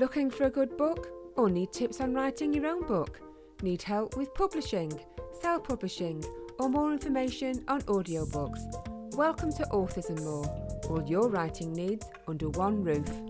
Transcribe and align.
Looking 0.00 0.30
for 0.30 0.44
a 0.44 0.50
good 0.50 0.78
book 0.78 1.12
or 1.36 1.50
need 1.50 1.74
tips 1.74 2.00
on 2.00 2.14
writing 2.14 2.54
your 2.54 2.66
own 2.68 2.86
book? 2.86 3.20
Need 3.60 3.82
help 3.82 4.16
with 4.16 4.32
publishing, 4.32 4.90
self 5.42 5.64
publishing, 5.64 6.24
or 6.58 6.70
more 6.70 6.90
information 6.90 7.62
on 7.68 7.82
audiobooks? 7.82 9.14
Welcome 9.14 9.52
to 9.52 9.64
Authors 9.64 10.08
and 10.08 10.24
More, 10.24 10.46
all 10.88 11.02
your 11.06 11.28
writing 11.28 11.74
needs 11.74 12.06
under 12.26 12.48
one 12.48 12.82
roof. 12.82 13.29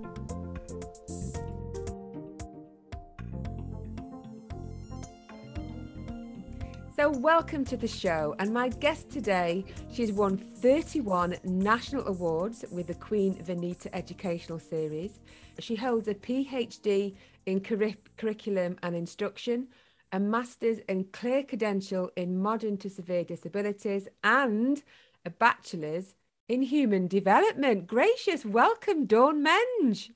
Welcome 7.20 7.66
to 7.66 7.76
the 7.76 7.86
show. 7.86 8.34
And 8.38 8.50
my 8.50 8.70
guest 8.70 9.10
today, 9.10 9.66
she's 9.92 10.10
won 10.10 10.38
31 10.38 11.36
national 11.44 12.06
awards 12.08 12.64
with 12.72 12.86
the 12.86 12.94
Queen 12.94 13.34
Vernita 13.44 13.88
Educational 13.92 14.58
Series. 14.58 15.20
She 15.58 15.76
holds 15.76 16.08
a 16.08 16.14
PhD 16.14 17.14
in 17.44 17.60
curri- 17.60 17.98
curriculum 18.16 18.78
and 18.82 18.96
instruction, 18.96 19.68
a 20.12 20.18
master's 20.18 20.78
in 20.88 21.04
clear 21.12 21.42
credential 21.42 22.08
in 22.16 22.40
modern 22.40 22.78
to 22.78 22.88
severe 22.88 23.24
disabilities, 23.24 24.08
and 24.24 24.82
a 25.26 25.30
bachelor's 25.30 26.14
in 26.48 26.62
human 26.62 27.06
development. 27.06 27.86
Gracious, 27.86 28.46
welcome, 28.46 29.04
Dawn 29.04 29.44
Menge. 29.44 30.08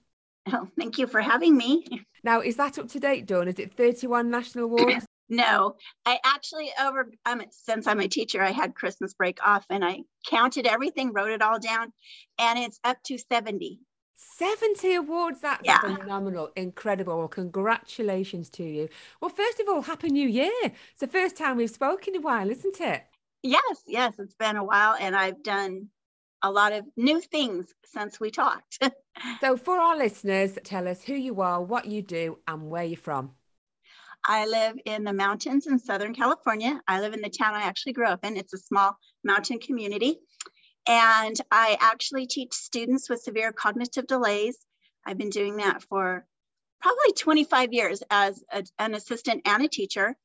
Oh, 0.50 0.68
thank 0.78 0.96
you 0.96 1.06
for 1.06 1.20
having 1.20 1.54
me. 1.54 1.84
Now, 2.22 2.40
is 2.40 2.56
that 2.56 2.78
up 2.78 2.88
to 2.88 2.98
date, 2.98 3.26
Dawn? 3.26 3.46
Is 3.46 3.58
it 3.58 3.74
31 3.74 4.30
national 4.30 4.64
awards? 4.64 5.04
No, 5.28 5.76
I 6.04 6.18
actually 6.24 6.70
over 6.80 7.10
um, 7.24 7.42
since 7.50 7.86
I'm 7.86 8.00
a 8.00 8.08
teacher, 8.08 8.42
I 8.42 8.50
had 8.50 8.74
Christmas 8.74 9.14
break 9.14 9.38
off 9.46 9.64
and 9.70 9.84
I 9.84 10.00
counted 10.28 10.66
everything, 10.66 11.12
wrote 11.12 11.30
it 11.30 11.42
all 11.42 11.58
down, 11.58 11.92
and 12.38 12.58
it's 12.58 12.78
up 12.84 13.02
to 13.04 13.18
70. 13.18 13.80
70 14.16 14.94
awards. 14.94 15.40
That's 15.40 15.64
Yeah. 15.64 15.80
phenomenal. 15.80 16.50
Incredible. 16.56 17.18
Well, 17.18 17.28
congratulations 17.28 18.50
to 18.50 18.62
you. 18.62 18.88
Well, 19.20 19.30
first 19.30 19.60
of 19.60 19.68
all, 19.68 19.82
Happy 19.82 20.08
New 20.10 20.28
Year. 20.28 20.52
It's 20.62 21.00
the 21.00 21.08
first 21.08 21.36
time 21.36 21.56
we've 21.56 21.70
spoken 21.70 22.14
in 22.14 22.20
a 22.20 22.24
while, 22.24 22.50
isn't 22.50 22.80
it? 22.80 23.04
Yes, 23.42 23.82
yes, 23.86 24.14
it's 24.18 24.34
been 24.34 24.56
a 24.56 24.64
while 24.64 24.96
and 24.98 25.14
I've 25.16 25.42
done 25.42 25.88
a 26.42 26.50
lot 26.50 26.72
of 26.72 26.84
new 26.96 27.20
things 27.20 27.72
since 27.84 28.20
we 28.20 28.30
talked. 28.30 28.78
So, 29.40 29.56
for 29.56 29.78
our 29.78 29.96
listeners, 29.96 30.58
tell 30.64 30.88
us 30.88 31.04
who 31.04 31.14
you 31.14 31.40
are, 31.40 31.62
what 31.62 31.86
you 31.86 32.02
do, 32.02 32.40
and 32.48 32.68
where 32.68 32.82
you're 32.82 32.96
from. 32.96 33.30
I 34.26 34.46
live 34.46 34.76
in 34.86 35.04
the 35.04 35.12
mountains 35.12 35.66
in 35.66 35.78
Southern 35.78 36.14
California. 36.14 36.80
I 36.88 37.00
live 37.00 37.12
in 37.12 37.20
the 37.20 37.28
town 37.28 37.54
I 37.54 37.62
actually 37.62 37.92
grew 37.92 38.06
up 38.06 38.24
in. 38.24 38.36
It's 38.36 38.54
a 38.54 38.58
small 38.58 38.96
mountain 39.22 39.58
community. 39.58 40.18
And 40.86 41.36
I 41.50 41.76
actually 41.80 42.26
teach 42.26 42.52
students 42.54 43.10
with 43.10 43.20
severe 43.20 43.52
cognitive 43.52 44.06
delays. 44.06 44.56
I've 45.06 45.18
been 45.18 45.30
doing 45.30 45.56
that 45.58 45.82
for 45.82 46.26
probably 46.80 47.12
25 47.12 47.72
years 47.72 48.02
as 48.10 48.42
a- 48.50 48.64
an 48.78 48.94
assistant 48.94 49.42
and 49.46 49.62
a 49.62 49.68
teacher. 49.68 50.16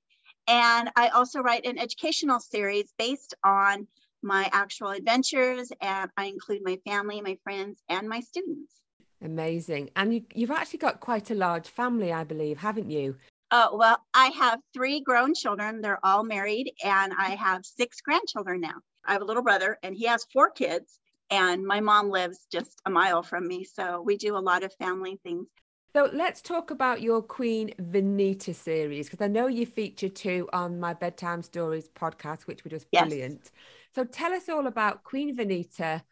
And 0.47 0.89
I 0.95 1.09
also 1.09 1.41
write 1.41 1.65
an 1.65 1.77
educational 1.77 2.39
series 2.39 2.93
based 2.97 3.33
on 3.43 3.87
my 4.21 4.49
actual 4.51 4.89
adventures. 4.89 5.71
And 5.81 6.09
I 6.17 6.25
include 6.25 6.61
my 6.63 6.77
family, 6.85 7.21
my 7.21 7.37
friends, 7.43 7.81
and 7.89 8.07
my 8.07 8.21
students. 8.21 8.81
Amazing. 9.21 9.89
And 9.95 10.13
you, 10.13 10.23
you've 10.33 10.51
actually 10.51 10.79
got 10.79 11.01
quite 11.01 11.29
a 11.29 11.35
large 11.35 11.67
family, 11.67 12.13
I 12.13 12.23
believe, 12.23 12.57
haven't 12.59 12.89
you? 12.89 13.17
Oh, 13.51 13.75
well, 13.77 13.97
I 14.13 14.27
have 14.27 14.59
three 14.73 15.01
grown 15.01 15.33
children. 15.33 15.81
They're 15.81 16.03
all 16.05 16.23
married, 16.23 16.71
and 16.83 17.13
I 17.17 17.31
have 17.31 17.65
six 17.65 17.99
grandchildren 18.01 18.61
now. 18.61 18.75
I 19.05 19.13
have 19.13 19.23
a 19.23 19.25
little 19.25 19.41
brother, 19.41 19.77
and 19.81 19.95
he 19.95 20.05
has 20.05 20.25
four 20.31 20.51
kids. 20.51 20.99
And 21.31 21.65
my 21.65 21.79
mom 21.79 22.09
lives 22.09 22.47
just 22.51 22.81
a 22.85 22.89
mile 22.89 23.23
from 23.23 23.47
me. 23.47 23.63
So 23.63 24.01
we 24.01 24.17
do 24.17 24.37
a 24.37 24.39
lot 24.39 24.63
of 24.63 24.73
family 24.75 25.19
things. 25.23 25.47
So 25.95 26.09
let's 26.13 26.41
talk 26.41 26.69
about 26.69 27.01
your 27.01 27.21
Queen 27.23 27.73
Vernita 27.79 28.53
series 28.53 29.09
because 29.09 29.23
I 29.23 29.27
know 29.27 29.47
you 29.47 29.65
featured 29.65 30.15
two 30.15 30.47
on 30.53 30.79
my 30.79 30.93
Bedtime 30.93 31.41
Stories 31.41 31.89
podcast, 31.89 32.41
which 32.43 32.63
were 32.63 32.69
just 32.69 32.91
Yes. 32.91 33.09
brilliant. 33.09 33.51
So 33.95 34.03
tell 34.03 34.31
us 34.33 34.47
all 34.49 34.67
about 34.67 35.03
Queen 35.03 35.35
Vernita, 35.35 36.03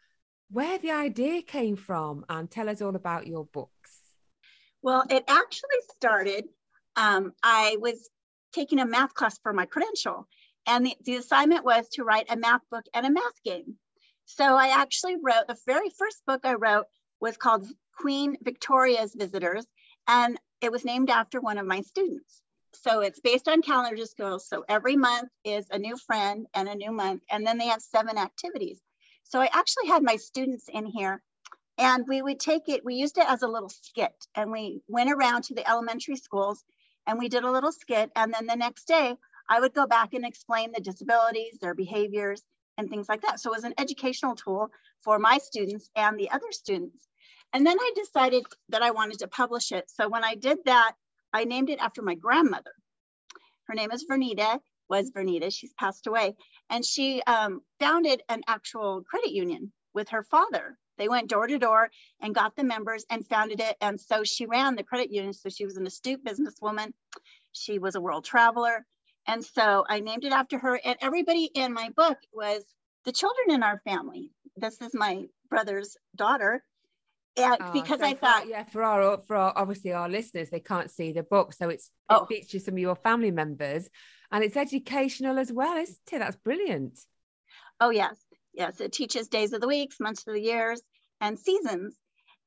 where 0.50 0.78
the 0.78 0.90
idea 0.90 1.42
came 1.42 1.76
from, 1.76 2.24
and 2.28 2.50
tell 2.50 2.68
us 2.68 2.82
all 2.82 2.96
about 2.96 3.28
your 3.28 3.44
books. 3.44 4.00
Well, 4.82 5.04
it 5.10 5.24
actually 5.28 5.80
started. 5.96 6.44
Um, 6.98 7.32
I 7.44 7.76
was 7.80 8.10
taking 8.52 8.80
a 8.80 8.84
math 8.84 9.14
class 9.14 9.38
for 9.38 9.52
my 9.52 9.66
credential, 9.66 10.26
and 10.66 10.84
the, 10.84 10.96
the 11.04 11.14
assignment 11.14 11.64
was 11.64 11.88
to 11.90 12.02
write 12.02 12.26
a 12.28 12.36
math 12.36 12.62
book 12.72 12.84
and 12.92 13.06
a 13.06 13.10
math 13.10 13.40
game. 13.44 13.76
So 14.24 14.56
I 14.56 14.80
actually 14.80 15.14
wrote 15.22 15.46
the 15.46 15.56
very 15.64 15.90
first 15.90 16.26
book 16.26 16.40
I 16.42 16.54
wrote 16.54 16.86
was 17.20 17.36
called 17.36 17.68
Queen 17.96 18.36
Victoria's 18.42 19.14
Visitors, 19.14 19.64
and 20.08 20.40
it 20.60 20.72
was 20.72 20.84
named 20.84 21.08
after 21.08 21.40
one 21.40 21.56
of 21.56 21.66
my 21.66 21.82
students. 21.82 22.42
So 22.74 23.00
it's 23.00 23.20
based 23.20 23.46
on 23.46 23.62
calendar 23.62 24.04
schools. 24.04 24.48
So 24.48 24.64
every 24.68 24.96
month 24.96 25.30
is 25.44 25.66
a 25.70 25.78
new 25.78 25.96
friend 25.96 26.48
and 26.52 26.68
a 26.68 26.74
new 26.74 26.90
month, 26.90 27.22
and 27.30 27.46
then 27.46 27.58
they 27.58 27.68
have 27.68 27.80
seven 27.80 28.18
activities. 28.18 28.80
So 29.22 29.40
I 29.40 29.48
actually 29.52 29.86
had 29.86 30.02
my 30.02 30.16
students 30.16 30.68
in 30.68 30.84
here 30.84 31.22
and 31.78 32.04
we 32.08 32.22
would 32.22 32.40
take 32.40 32.68
it, 32.68 32.84
we 32.84 32.96
used 32.96 33.18
it 33.18 33.26
as 33.28 33.42
a 33.42 33.48
little 33.48 33.68
skit 33.68 34.26
and 34.34 34.50
we 34.50 34.82
went 34.88 35.12
around 35.12 35.44
to 35.44 35.54
the 35.54 35.68
elementary 35.68 36.16
schools 36.16 36.64
and 37.08 37.18
we 37.18 37.28
did 37.28 37.42
a 37.42 37.50
little 37.50 37.72
skit. 37.72 38.12
And 38.14 38.32
then 38.32 38.46
the 38.46 38.54
next 38.54 38.86
day, 38.86 39.16
I 39.48 39.60
would 39.60 39.74
go 39.74 39.86
back 39.86 40.12
and 40.12 40.26
explain 40.26 40.72
the 40.72 40.80
disabilities, 40.80 41.58
their 41.58 41.74
behaviors, 41.74 42.42
and 42.76 42.88
things 42.88 43.08
like 43.08 43.22
that. 43.22 43.40
So 43.40 43.50
it 43.50 43.56
was 43.56 43.64
an 43.64 43.74
educational 43.78 44.36
tool 44.36 44.68
for 45.02 45.18
my 45.18 45.38
students 45.38 45.88
and 45.96 46.18
the 46.18 46.30
other 46.30 46.52
students. 46.52 47.08
And 47.54 47.66
then 47.66 47.78
I 47.80 47.92
decided 47.96 48.44
that 48.68 48.82
I 48.82 48.90
wanted 48.90 49.20
to 49.20 49.28
publish 49.28 49.72
it. 49.72 49.90
So 49.90 50.06
when 50.08 50.22
I 50.22 50.34
did 50.34 50.58
that, 50.66 50.92
I 51.32 51.44
named 51.44 51.70
it 51.70 51.80
after 51.80 52.02
my 52.02 52.14
grandmother. 52.14 52.72
Her 53.66 53.74
name 53.74 53.90
is 53.90 54.04
Vernita, 54.08 54.60
was 54.90 55.10
Vernita, 55.10 55.52
she's 55.52 55.72
passed 55.74 56.06
away. 56.06 56.36
And 56.68 56.84
she 56.84 57.22
um, 57.22 57.62
founded 57.80 58.22
an 58.28 58.42
actual 58.46 59.02
credit 59.02 59.30
union 59.30 59.72
with 59.94 60.10
her 60.10 60.22
father. 60.22 60.78
They 60.98 61.08
went 61.08 61.28
door 61.30 61.46
to 61.46 61.58
door 61.58 61.90
and 62.20 62.34
got 62.34 62.56
the 62.56 62.64
members 62.64 63.04
and 63.08 63.26
founded 63.26 63.60
it. 63.60 63.76
And 63.80 64.00
so 64.00 64.24
she 64.24 64.46
ran 64.46 64.74
the 64.76 64.82
credit 64.82 65.10
union. 65.12 65.32
So 65.32 65.48
she 65.48 65.64
was 65.64 65.76
an 65.76 65.86
astute 65.86 66.24
businesswoman. 66.24 66.92
She 67.52 67.78
was 67.78 67.94
a 67.94 68.00
world 68.00 68.24
traveler. 68.24 68.84
And 69.26 69.44
so 69.44 69.84
I 69.88 70.00
named 70.00 70.24
it 70.24 70.32
after 70.32 70.58
her. 70.58 70.80
And 70.84 70.96
everybody 71.00 71.44
in 71.54 71.72
my 71.72 71.90
book 71.96 72.18
was 72.32 72.64
the 73.04 73.12
children 73.12 73.50
in 73.50 73.62
our 73.62 73.80
family. 73.84 74.32
This 74.56 74.80
is 74.82 74.92
my 74.94 75.24
brother's 75.48 75.96
daughter. 76.16 76.62
And 77.36 77.56
Oh, 77.60 77.72
because 77.72 78.00
so 78.00 78.06
I 78.06 78.14
for- 78.14 78.20
thought, 78.20 78.48
yeah, 78.48 78.64
for 78.64 78.82
our 78.82 79.18
for 79.22 79.36
our 79.36 79.52
obviously 79.54 79.92
our 79.92 80.08
listeners, 80.08 80.50
they 80.50 80.58
can't 80.58 80.90
see 80.90 81.12
the 81.12 81.22
book, 81.22 81.52
so 81.52 81.68
it's 81.68 81.88
Oh. 82.08 82.26
features 82.26 82.64
some 82.64 82.74
of 82.74 82.78
your 82.80 82.96
family 82.96 83.30
members, 83.30 83.88
and 84.32 84.42
it's 84.42 84.56
educational 84.56 85.38
as 85.38 85.52
well, 85.52 85.76
isn't 85.76 85.96
it? 86.10 86.18
That's 86.18 86.34
brilliant. 86.36 86.98
Oh, 87.80 87.90
yes. 87.90 88.16
Yes. 88.58 88.80
It 88.80 88.92
teaches 88.92 89.28
days 89.28 89.52
of 89.52 89.60
the 89.60 89.68
weeks, 89.68 90.00
months 90.00 90.26
of 90.26 90.34
the 90.34 90.42
years, 90.42 90.82
and 91.20 91.38
seasons. 91.38 91.96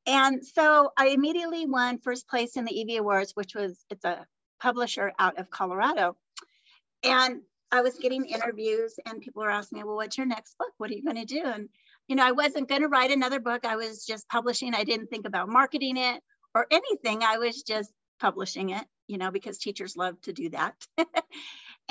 And 0.06 0.46
so 0.46 0.92
I 0.98 1.08
immediately 1.08 1.66
won 1.66 2.00
first 2.00 2.28
place 2.28 2.58
in 2.58 2.66
the 2.66 2.82
EV 2.82 3.00
Awards, 3.00 3.32
which 3.34 3.56
was, 3.56 3.78
it's 3.90 4.04
a 4.04 4.26
publisher 4.60 5.14
out 5.18 5.40
of 5.40 5.50
Colorado. 5.50 6.18
And 7.04 7.42
I 7.72 7.82
was 7.82 7.98
getting 7.98 8.26
interviews, 8.26 9.00
and 9.06 9.22
people 9.22 9.42
were 9.44 9.50
asking 9.50 9.78
me, 9.78 9.84
well, 9.86 9.96
what's 9.96 10.18
your 10.18 10.28
next 10.28 10.58
book? 10.58 10.74
What 10.78 10.92
are 10.92 10.94
you 10.94 11.04
going 11.04 11.16
to 11.16 11.26
do? 11.26 11.44
And, 11.46 11.70
you 12.10 12.18
know, 12.18 12.26
I 12.28 12.34
wasn't 12.34 12.68
going 12.68 12.82
to 12.82 12.90
write 12.90 13.12
another 13.12 13.40
book. 13.40 13.66
I 13.66 13.78
was 13.78 14.06
just 14.06 14.28
publishing. 14.28 14.76
I 14.76 14.84
didn't 14.84 15.08
think 15.08 15.26
about 15.26 15.48
marketing 15.48 15.96
it 15.96 16.22
or 16.54 16.68
anything. 16.70 17.24
I 17.24 17.38
was 17.38 17.64
just 17.64 17.90
publishing 18.20 18.72
it, 18.72 18.84
you 19.08 19.18
know, 19.18 19.32
because 19.32 19.58
teachers 19.58 19.96
love 19.96 20.20
to 20.24 20.34
do 20.34 20.50
that. 20.50 20.76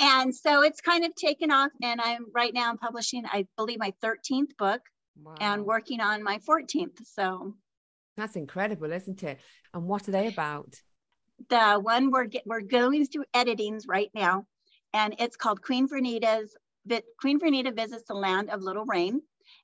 and 0.01 0.35
so 0.35 0.61
it's 0.63 0.81
kind 0.81 1.05
of 1.05 1.13
taken 1.15 1.51
off 1.51 1.71
and 1.81 2.01
i'm 2.01 2.25
right 2.33 2.53
now 2.53 2.69
i'm 2.69 2.77
publishing 2.77 3.23
i 3.27 3.45
believe 3.57 3.79
my 3.79 3.93
13th 4.03 4.57
book 4.57 4.81
Wow. 5.23 5.35
and 5.39 5.65
working 5.65 5.99
on 6.01 6.23
my 6.23 6.39
14th 6.39 6.97
so 7.05 7.53
That's 8.17 8.35
incredible, 8.37 8.91
isn't 8.91 9.21
it? 9.23 9.39
And 9.73 9.83
what 9.87 10.07
are 10.07 10.11
they 10.11 10.27
about? 10.27 10.73
the 11.49 11.79
one 11.79 12.11
we're 12.11 12.25
get, 12.25 12.43
we're 12.45 12.61
going 12.61 13.05
through 13.05 13.25
editings 13.35 13.83
right 13.87 14.09
now 14.13 14.45
and 14.93 15.15
it's 15.19 15.35
called 15.35 15.61
queen 15.61 15.87
vernita's 15.87 16.55
queen 17.19 17.39
vernita 17.39 17.75
visits 17.75 18.03
the 18.07 18.13
land 18.13 18.49
of 18.51 18.61
little 18.61 18.85
rain 18.85 19.21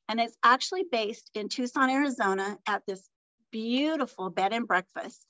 and 0.09 0.19
it's 0.19 0.37
actually 0.43 0.85
based 0.91 1.29
in 1.33 1.47
tucson 1.49 1.89
arizona 1.89 2.57
at 2.67 2.81
this 2.87 3.07
beautiful 3.51 4.29
bed 4.29 4.53
and 4.53 4.67
breakfast 4.67 5.25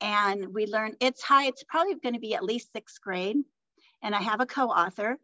and 0.00 0.46
we 0.54 0.66
learn 0.66 0.94
it's 1.00 1.22
high 1.22 1.46
it's 1.46 1.64
probably 1.64 1.94
going 2.02 2.14
to 2.14 2.20
be 2.28 2.34
at 2.34 2.44
least 2.44 2.72
sixth 2.72 3.00
grade 3.00 3.36
and 4.02 4.14
i 4.14 4.20
have 4.20 4.40
a 4.40 4.46
co-author 4.46 5.18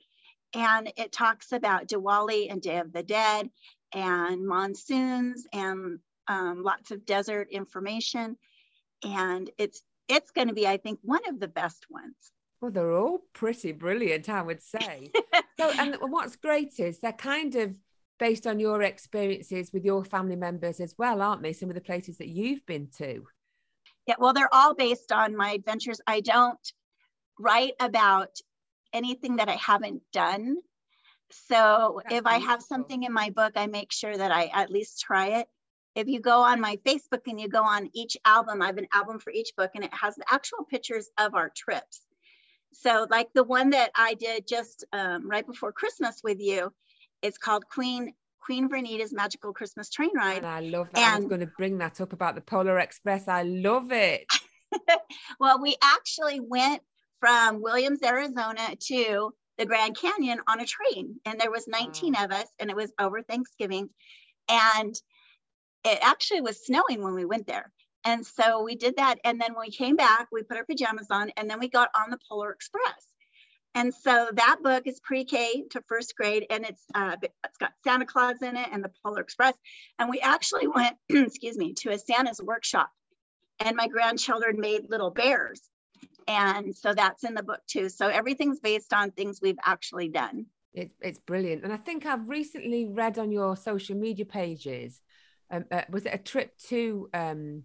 and 0.54 0.92
it 0.96 1.12
talks 1.12 1.52
about 1.52 1.88
diwali 1.88 2.50
and 2.50 2.62
day 2.62 2.78
of 2.78 2.92
the 2.92 3.02
dead 3.02 3.50
and 3.92 4.46
monsoons 4.46 5.46
and 5.52 5.98
um, 6.28 6.62
lots 6.62 6.90
of 6.90 7.06
desert 7.06 7.48
information 7.50 8.36
and 9.04 9.50
it's 9.58 9.82
it's 10.08 10.30
going 10.30 10.48
to 10.48 10.54
be 10.54 10.66
i 10.66 10.76
think 10.76 10.98
one 11.02 11.26
of 11.28 11.40
the 11.40 11.48
best 11.48 11.86
ones 11.90 12.32
Well, 12.60 12.72
they're 12.72 12.92
all 12.92 13.20
pretty 13.32 13.72
brilliant, 13.72 14.28
I 14.28 14.42
would 14.42 14.62
say. 14.62 15.12
so, 15.60 15.70
and 15.78 15.96
what's 16.00 16.36
great 16.36 16.74
is 16.78 16.98
they're 16.98 17.12
kind 17.12 17.54
of 17.54 17.74
based 18.18 18.46
on 18.46 18.58
your 18.58 18.82
experiences 18.82 19.72
with 19.72 19.84
your 19.84 20.04
family 20.04 20.36
members 20.36 20.80
as 20.80 20.94
well, 20.98 21.22
aren't 21.22 21.42
they? 21.42 21.52
Some 21.52 21.68
of 21.68 21.76
the 21.76 21.80
places 21.80 22.18
that 22.18 22.28
you've 22.28 22.66
been 22.66 22.88
to. 22.98 23.24
Yeah, 24.06 24.16
well, 24.18 24.32
they're 24.32 24.52
all 24.52 24.74
based 24.74 25.12
on 25.12 25.36
my 25.36 25.52
adventures. 25.52 26.00
I 26.06 26.20
don't 26.20 26.72
write 27.38 27.74
about 27.78 28.30
anything 28.92 29.36
that 29.36 29.48
I 29.48 29.56
haven't 29.56 30.02
done. 30.12 30.56
So 31.30 32.00
That's 32.04 32.16
if 32.16 32.26
I 32.26 32.38
have 32.38 32.62
something 32.62 33.02
in 33.02 33.12
my 33.12 33.30
book, 33.30 33.52
I 33.56 33.66
make 33.66 33.92
sure 33.92 34.16
that 34.16 34.30
I 34.32 34.50
at 34.54 34.70
least 34.70 35.00
try 35.00 35.40
it. 35.40 35.48
If 35.94 36.06
you 36.06 36.20
go 36.20 36.42
on 36.42 36.60
my 36.60 36.76
Facebook 36.86 37.22
and 37.26 37.40
you 37.40 37.48
go 37.48 37.62
on 37.62 37.90
each 37.92 38.16
album, 38.24 38.62
I 38.62 38.66
have 38.66 38.78
an 38.78 38.86
album 38.94 39.18
for 39.18 39.30
each 39.30 39.52
book 39.56 39.72
and 39.74 39.84
it 39.84 39.92
has 39.92 40.14
the 40.14 40.24
actual 40.30 40.64
pictures 40.70 41.10
of 41.18 41.34
our 41.34 41.50
trips. 41.50 42.02
So, 42.72 43.06
like 43.10 43.32
the 43.34 43.44
one 43.44 43.70
that 43.70 43.90
I 43.96 44.14
did 44.14 44.46
just 44.46 44.84
um, 44.92 45.28
right 45.28 45.46
before 45.46 45.72
Christmas 45.72 46.20
with 46.22 46.38
you, 46.40 46.72
it's 47.22 47.38
called 47.38 47.66
Queen 47.68 48.12
Queen 48.40 48.68
Vernita's 48.68 49.12
Magical 49.12 49.52
Christmas 49.52 49.90
Train 49.90 50.10
Ride. 50.14 50.38
And 50.38 50.46
I 50.46 50.60
love 50.60 50.88
that. 50.92 51.00
And, 51.00 51.14
I 51.14 51.18
was 51.18 51.26
going 51.26 51.40
to 51.40 51.52
bring 51.58 51.78
that 51.78 52.00
up 52.00 52.12
about 52.12 52.34
the 52.34 52.40
Polar 52.40 52.78
Express. 52.78 53.28
I 53.28 53.42
love 53.42 53.90
it. 53.90 54.26
well, 55.40 55.60
we 55.60 55.76
actually 55.82 56.40
went 56.40 56.82
from 57.20 57.60
Williams, 57.60 58.02
Arizona 58.02 58.76
to 58.86 59.32
the 59.56 59.66
Grand 59.66 59.96
Canyon 59.96 60.40
on 60.48 60.60
a 60.60 60.66
train. 60.66 61.20
And 61.24 61.40
there 61.40 61.50
was 61.50 61.66
19 61.66 62.14
wow. 62.14 62.24
of 62.24 62.32
us 62.32 62.48
and 62.58 62.70
it 62.70 62.76
was 62.76 62.92
over 62.98 63.22
Thanksgiving. 63.22 63.90
And 64.48 64.94
it 65.84 65.98
actually 66.02 66.40
was 66.40 66.64
snowing 66.64 67.02
when 67.02 67.14
we 67.14 67.24
went 67.24 67.46
there. 67.46 67.70
And 68.04 68.24
so 68.24 68.62
we 68.62 68.76
did 68.76 68.96
that. 68.96 69.18
And 69.24 69.40
then 69.40 69.54
when 69.54 69.66
we 69.66 69.72
came 69.72 69.96
back, 69.96 70.28
we 70.32 70.42
put 70.42 70.56
our 70.56 70.64
pajamas 70.64 71.08
on 71.10 71.30
and 71.36 71.50
then 71.50 71.58
we 71.58 71.68
got 71.68 71.90
on 71.94 72.10
the 72.10 72.18
Polar 72.28 72.52
Express. 72.52 73.08
And 73.74 73.92
so 73.94 74.30
that 74.32 74.56
book 74.62 74.86
is 74.86 74.98
pre-K 75.00 75.64
to 75.70 75.82
first 75.86 76.16
grade, 76.16 76.46
and 76.50 76.64
it's 76.64 76.82
uh, 76.94 77.16
it's 77.44 77.58
got 77.58 77.72
Santa 77.84 78.06
Claus 78.06 78.40
in 78.42 78.56
it 78.56 78.68
and 78.72 78.82
the 78.82 78.90
Polar 79.04 79.20
Express. 79.20 79.54
And 79.98 80.08
we 80.08 80.20
actually 80.20 80.66
went, 80.66 80.96
excuse 81.08 81.56
me, 81.56 81.74
to 81.74 81.90
a 81.90 81.98
Santa's 81.98 82.40
workshop, 82.42 82.90
and 83.60 83.76
my 83.76 83.86
grandchildren 83.86 84.58
made 84.58 84.88
little 84.88 85.10
bears, 85.10 85.60
and 86.28 86.76
so 86.76 86.94
that's 86.94 87.24
in 87.24 87.34
the 87.34 87.42
book 87.42 87.62
too. 87.66 87.88
So 87.88 88.06
everything's 88.06 88.60
based 88.60 88.92
on 88.92 89.10
things 89.10 89.40
we've 89.42 89.58
actually 89.64 90.08
done. 90.10 90.46
It, 90.74 90.92
it's 91.00 91.18
brilliant, 91.18 91.64
and 91.64 91.72
I 91.72 91.78
think 91.78 92.06
I've 92.06 92.28
recently 92.28 92.86
read 92.86 93.18
on 93.18 93.32
your 93.32 93.56
social 93.56 93.96
media 93.96 94.26
pages. 94.26 95.00
Um, 95.50 95.64
uh, 95.72 95.82
was 95.90 96.04
it 96.04 96.14
a 96.14 96.18
trip 96.18 96.56
to 96.68 97.08
um, 97.14 97.62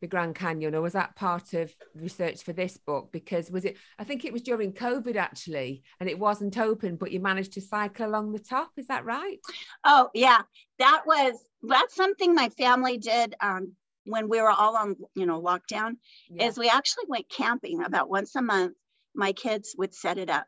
the 0.00 0.06
Grand 0.06 0.34
Canyon, 0.34 0.74
or 0.74 0.80
was 0.80 0.92
that 0.92 1.16
part 1.16 1.52
of 1.54 1.72
research 1.94 2.42
for 2.44 2.52
this 2.52 2.76
book? 2.76 3.10
Because 3.12 3.50
was 3.50 3.64
it, 3.64 3.76
I 3.98 4.04
think 4.04 4.24
it 4.24 4.32
was 4.32 4.42
during 4.42 4.72
COVID 4.72 5.16
actually, 5.16 5.82
and 5.98 6.08
it 6.08 6.18
wasn't 6.18 6.56
open, 6.58 6.96
but 6.96 7.10
you 7.10 7.20
managed 7.20 7.54
to 7.54 7.60
cycle 7.60 8.06
along 8.06 8.32
the 8.32 8.38
top. 8.38 8.70
Is 8.76 8.86
that 8.86 9.04
right? 9.04 9.38
Oh, 9.84 10.08
yeah. 10.14 10.42
That 10.78 11.02
was, 11.06 11.34
that's 11.62 11.96
something 11.96 12.34
my 12.34 12.48
family 12.50 12.98
did 12.98 13.34
um, 13.40 13.72
when 14.08 14.28
we 14.28 14.40
were 14.40 14.50
all 14.50 14.76
on, 14.76 14.96
you 15.14 15.26
know, 15.26 15.40
lockdown, 15.40 15.96
yeah. 16.30 16.46
is 16.46 16.58
we 16.58 16.68
actually 16.68 17.04
went 17.08 17.28
camping 17.28 17.82
about 17.84 18.10
once 18.10 18.34
a 18.34 18.42
month. 18.42 18.76
My 19.14 19.32
kids 19.32 19.74
would 19.78 19.94
set 19.94 20.18
it 20.18 20.30
up. 20.30 20.46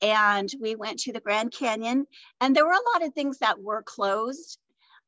And 0.00 0.48
we 0.60 0.76
went 0.76 1.00
to 1.00 1.12
the 1.12 1.20
Grand 1.20 1.52
Canyon, 1.52 2.06
and 2.40 2.54
there 2.54 2.64
were 2.64 2.70
a 2.72 2.92
lot 2.94 3.04
of 3.04 3.14
things 3.14 3.38
that 3.38 3.60
were 3.60 3.82
closed. 3.82 4.58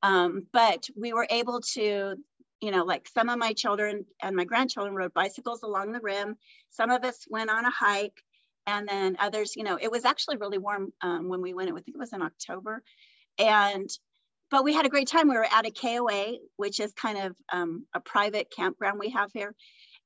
Um, 0.02 0.46
but 0.52 0.88
we 0.96 1.12
were 1.12 1.26
able 1.30 1.60
to 1.74 2.16
you 2.60 2.70
know, 2.70 2.84
like 2.84 3.08
some 3.08 3.28
of 3.28 3.38
my 3.38 3.52
children 3.52 4.04
and 4.22 4.36
my 4.36 4.44
grandchildren 4.44 4.94
rode 4.94 5.14
bicycles 5.14 5.62
along 5.62 5.92
the 5.92 6.00
rim. 6.00 6.36
Some 6.70 6.90
of 6.90 7.04
us 7.04 7.26
went 7.28 7.50
on 7.50 7.64
a 7.64 7.70
hike, 7.70 8.22
and 8.66 8.86
then 8.86 9.16
others, 9.18 9.56
you 9.56 9.64
know, 9.64 9.78
it 9.80 9.90
was 9.90 10.04
actually 10.04 10.36
really 10.36 10.58
warm 10.58 10.92
um, 11.00 11.28
when 11.28 11.40
we 11.40 11.54
went. 11.54 11.70
I 11.70 11.74
think 11.74 11.96
it 11.96 11.98
was 11.98 12.12
in 12.12 12.22
October, 12.22 12.82
and 13.38 13.88
but 14.50 14.64
we 14.64 14.74
had 14.74 14.86
a 14.86 14.90
great 14.90 15.08
time. 15.08 15.28
We 15.28 15.36
were 15.36 15.44
at 15.44 15.66
a 15.66 15.70
KOA, 15.70 16.38
which 16.56 16.80
is 16.80 16.92
kind 16.92 17.18
of 17.18 17.36
um, 17.52 17.86
a 17.94 18.00
private 18.00 18.52
campground 18.54 18.98
we 18.98 19.10
have 19.10 19.30
here, 19.32 19.54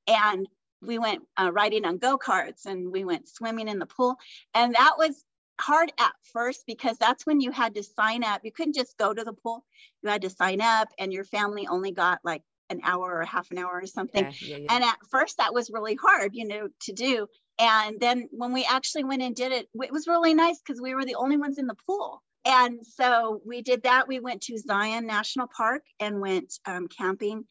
and 0.07 0.47
we 0.81 0.99
went 0.99 1.23
uh, 1.37 1.51
riding 1.51 1.85
on 1.85 1.97
go 1.97 2.17
karts 2.17 2.65
and 2.65 2.91
we 2.91 3.05
went 3.05 3.27
swimming 3.27 3.67
in 3.67 3.79
the 3.79 3.85
pool, 3.85 4.15
and 4.53 4.75
that 4.75 4.95
was 4.97 5.23
hard 5.59 5.91
at 5.99 6.13
first 6.33 6.63
because 6.67 6.97
that's 6.97 7.25
when 7.25 7.39
you 7.39 7.51
had 7.51 7.75
to 7.75 7.83
sign 7.83 8.23
up. 8.23 8.41
You 8.43 8.51
couldn't 8.51 8.75
just 8.75 8.97
go 8.97 9.13
to 9.13 9.23
the 9.23 9.33
pool. 9.33 9.65
You 10.03 10.09
had 10.09 10.21
to 10.23 10.29
sign 10.29 10.61
up 10.61 10.89
and 10.99 11.13
your 11.13 11.23
family 11.23 11.67
only 11.67 11.91
got 11.91 12.19
like 12.23 12.43
an 12.69 12.81
hour 12.83 13.19
or 13.19 13.23
half 13.23 13.51
an 13.51 13.57
hour 13.57 13.79
or 13.81 13.85
something. 13.85 14.23
Yeah, 14.23 14.31
yeah, 14.41 14.57
yeah. 14.57 14.73
And 14.73 14.83
at 14.83 14.97
first 15.09 15.37
that 15.37 15.53
was 15.53 15.69
really 15.69 15.95
hard, 15.95 16.31
you 16.33 16.47
know, 16.47 16.67
to 16.81 16.93
do. 16.93 17.27
And 17.59 17.99
then 17.99 18.27
when 18.31 18.53
we 18.53 18.65
actually 18.69 19.05
went 19.05 19.21
and 19.21 19.35
did 19.35 19.51
it, 19.51 19.67
it 19.75 19.91
was 19.91 20.07
really 20.07 20.33
nice 20.33 20.59
because 20.59 20.81
we 20.81 20.93
were 20.93 21.05
the 21.05 21.15
only 21.15 21.37
ones 21.37 21.57
in 21.57 21.67
the 21.67 21.77
pool. 21.87 22.21
And 22.45 22.85
so 22.85 23.41
we 23.45 23.61
did 23.61 23.83
that. 23.83 24.07
We 24.07 24.19
went 24.19 24.41
to 24.43 24.57
Zion 24.57 25.07
National 25.07 25.47
Park 25.47 25.83
and 25.99 26.21
went 26.21 26.59
um, 26.65 26.87
camping. 26.87 27.45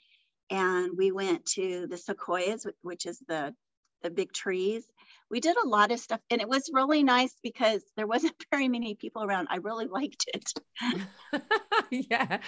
And 0.50 0.92
we 0.96 1.10
went 1.10 1.44
to 1.46 1.86
the 1.88 1.96
sequoias, 1.96 2.66
which 2.82 3.06
is 3.06 3.22
the 3.26 3.54
the 4.02 4.10
big 4.10 4.32
trees. 4.32 4.84
We 5.30 5.40
did 5.40 5.56
a 5.56 5.66
lot 5.66 5.90
of 5.90 5.98
stuff. 5.98 6.20
And 6.30 6.40
it 6.40 6.48
was 6.48 6.70
really 6.72 7.02
nice 7.02 7.34
because 7.42 7.82
there 7.96 8.06
wasn't 8.06 8.34
very 8.50 8.68
many 8.68 8.94
people 8.94 9.24
around. 9.24 9.48
I 9.50 9.56
really 9.56 9.86
liked 9.86 10.26
it. 10.32 10.52
Yeah. 11.90 12.38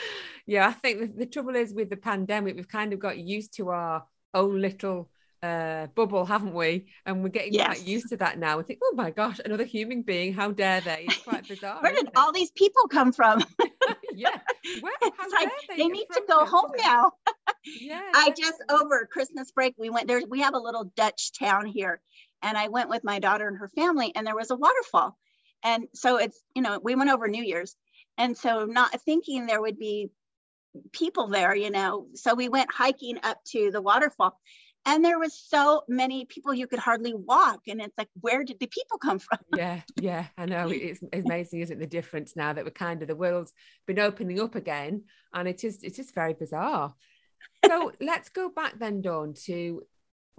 Yeah 0.47 0.69
i 0.69 0.73
think 0.73 1.01
the, 1.01 1.07
the, 1.07 1.27
trouble 1.27 1.55
is 1.55 1.73
with 1.73 1.91
the 1.91 1.97
pandemic 1.97 2.57
we've 2.57 2.69
kind 2.69 2.93
of 2.93 2.99
got 2.99 3.19
used 3.19 3.55
to 3.57 3.69
our 3.69 4.05
own 4.35 4.61
little 4.61 5.11
uh, 5.47 5.87
bubble 5.95 6.25
haven't 6.25 6.55
we 6.55 6.87
and 7.05 7.23
we're 7.23 7.29
getting 7.29 7.53
yes. 7.53 7.67
quite 7.67 7.87
used 7.87 8.09
to 8.09 8.17
that 8.17 8.39
now 8.39 8.57
we 8.57 8.63
think 8.63 8.81
oh 8.83 8.95
my 8.95 9.11
gosh 9.11 9.41
another 9.45 9.65
human 9.65 10.03
being 10.03 10.33
how 10.33 10.51
dare 10.51 10.81
they 10.81 11.05
it's 11.07 11.23
quite 11.23 11.47
bizarre 11.47 11.81
where 11.81 11.95
did 11.95 12.09
all 12.17 12.33
these 12.33 12.51
people 12.53 12.89
come 12.89 13.13
from 13.13 13.43
yeah 14.15 14.39
Where, 14.81 14.93
like, 15.03 15.51
they, 15.69 15.77
they 15.77 15.89
need 15.89 16.07
to 16.13 16.23
go 16.29 16.45
home 16.45 16.73
now 16.79 17.13
yeah 17.81 18.03
i 18.15 18.31
just 18.37 18.63
over 18.71 19.09
christmas 19.11 19.51
break 19.53 19.75
we 19.79 19.91
went 19.91 20.09
there 20.09 20.23
we 20.29 20.41
have 20.41 20.55
a 20.55 20.59
little 20.59 20.85
dutch 20.97 21.33
town 21.39 21.67
here 21.67 22.01
and 22.43 22.57
I 22.57 22.69
went 22.69 22.89
with 22.89 23.05
my 23.05 23.19
daughter 23.19 23.49
and 23.49 23.59
her 23.59 23.69
family, 23.69 24.13
and 24.15 24.27
there 24.27 24.37
was 24.37 24.51
a 24.51 24.57
waterfall. 24.57 25.17
And 25.65 25.89
so 25.95 26.17
it's, 26.19 26.41
you 26.55 26.63
know, 26.63 26.79
we 26.83 26.95
went 26.95 27.11
over 27.11 27.29
New 27.29 27.43
Year's. 27.43 27.75
And 28.19 28.37
so 28.37 28.65
not 28.67 29.01
thinking 29.03 29.47
there 29.47 29.61
would 29.61 29.79
be 29.79 30.11
people 30.93 31.29
there, 31.29 31.55
you 31.55 31.71
know. 31.71 32.07
So 32.15 32.35
we 32.35 32.49
went 32.49 32.73
hiking 32.73 33.19
up 33.23 33.43
to 33.49 33.71
the 33.71 33.83
waterfall. 33.83 34.39
And 34.87 35.05
there 35.05 35.19
was 35.19 35.35
so 35.35 35.83
many 35.89 36.25
people 36.27 36.55
you 36.55 36.69
could 36.69 36.79
hardly 36.79 37.13
walk. 37.13 37.63
And 37.67 37.81
it's 37.81 37.99
like, 37.99 38.09
where 38.21 38.45
did 38.45 38.61
the 38.61 38.69
people 38.69 38.99
come 38.99 39.19
from? 39.19 39.39
Yeah, 39.57 39.81
yeah, 40.01 40.27
I 40.39 40.47
know. 40.47 40.69
It's 40.69 41.01
amazing, 41.13 41.61
isn't 41.61 41.77
it, 41.77 41.81
the 41.81 41.87
difference 41.87 42.37
now 42.37 42.53
that 42.53 42.65
we're 42.65 42.71
kind 42.71 43.03
of 43.03 43.09
the 43.09 43.17
world's 43.17 43.53
been 43.87 43.99
opening 43.99 44.41
up 44.41 44.55
again. 44.55 45.05
And 45.35 45.49
it 45.49 45.65
is 45.65 45.83
it's 45.83 45.97
just 45.97 46.15
very 46.15 46.35
bizarre. 46.35 46.95
So 47.65 47.93
let's 48.01 48.29
go 48.29 48.49
back 48.49 48.79
then, 48.79 49.01
Dawn, 49.01 49.35
to 49.47 49.83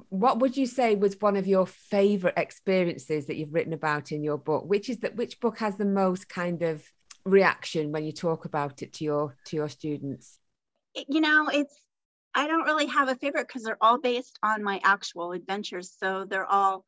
what 0.09 0.39
would 0.39 0.55
you 0.55 0.65
say 0.65 0.95
was 0.95 1.17
one 1.19 1.35
of 1.35 1.47
your 1.47 1.65
favorite 1.65 2.35
experiences 2.37 3.25
that 3.25 3.35
you've 3.35 3.54
written 3.54 3.73
about 3.73 4.11
in 4.11 4.23
your 4.23 4.37
book 4.37 4.63
which 4.68 4.89
is 4.89 4.99
that 4.99 5.16
which 5.16 5.39
book 5.39 5.57
has 5.57 5.75
the 5.77 5.85
most 5.85 6.30
kind 6.30 6.61
of 6.61 6.83
reaction 7.25 7.92
when 7.92 8.06
you 8.06 8.11
talk 8.11 8.45
about 8.45 8.83
it 8.83 8.94
to 8.94 9.04
your 9.04 9.35
to 9.45 9.56
your 9.56 9.68
students 9.68 10.37
you 10.94 11.19
know 11.19 11.49
it's 11.51 11.86
i 12.37 12.47
don't 12.47 12.63
really 12.63 12.85
have 12.85 13.09
a 13.09 13.15
favorite 13.15 13.47
because 13.47 13.63
they're 13.63 13.81
all 13.81 13.99
based 13.99 14.39
on 14.44 14.63
my 14.63 14.79
actual 14.83 15.33
adventures 15.33 15.94
so 15.99 16.25
they're 16.25 16.45
all 16.45 16.85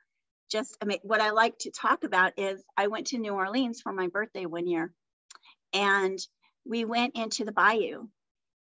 just 0.50 0.78
I 0.82 0.86
mean, 0.86 1.00
what 1.04 1.22
i 1.22 1.32
like 1.32 1.58
to 1.60 1.72
talk 1.72 2.04
about 2.06 2.34
is 2.38 2.64
i 2.78 2.88
went 2.88 3.08
to 3.08 3.18
new 3.18 3.34
orleans 3.34 3.82
for 3.82 3.92
my 3.92 4.08
birthday 4.08 4.46
one 4.46 4.68
year 4.68 4.94
and 5.74 6.18
we 6.66 6.86
went 6.86 7.16
into 7.16 7.44
the 7.44 7.52
bayou 7.52 8.08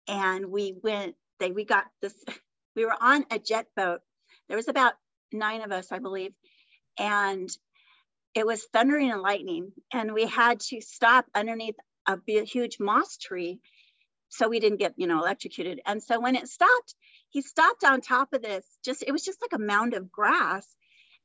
and 0.08 0.46
we 0.46 0.76
went 0.84 1.16
they 1.40 1.52
we 1.52 1.66
got 1.66 1.86
this 2.02 2.14
we 2.76 2.86
were 2.86 2.96
on 3.00 3.26
a 3.32 3.40
jet 3.40 3.68
boat. 3.76 4.02
There 4.48 4.58
was 4.58 4.68
about 4.68 4.94
nine 5.32 5.62
of 5.62 5.72
us, 5.72 5.92
I 5.92 6.00
believe, 6.00 6.34
and 6.98 7.50
it 8.34 8.46
was 8.46 8.66
thundering 8.74 9.12
and 9.12 9.22
lightning, 9.22 9.72
and 9.94 10.14
we 10.14 10.26
had 10.26 10.60
to 10.62 10.82
stop 10.82 11.26
underneath 11.36 11.76
a 12.08 12.18
huge 12.46 12.80
moss 12.80 13.18
tree 13.18 13.60
so 14.34 14.48
we 14.48 14.60
didn't 14.60 14.80
get 14.80 14.94
you 14.98 15.08
know 15.08 15.20
electrocuted 15.20 15.82
and 15.86 16.02
so 16.02 16.20
when 16.20 16.36
it 16.36 16.48
stopped 16.48 16.96
he 17.30 17.42
stopped 17.42 17.84
on 17.84 18.02
top 18.02 18.34
of 18.34 18.42
this 18.42 18.66
just 18.84 19.04
it 19.06 19.12
was 19.12 19.24
just 19.24 19.42
like 19.42 19.54
a 19.54 19.64
mound 19.64 19.94
of 19.94 20.12
grass 20.12 20.68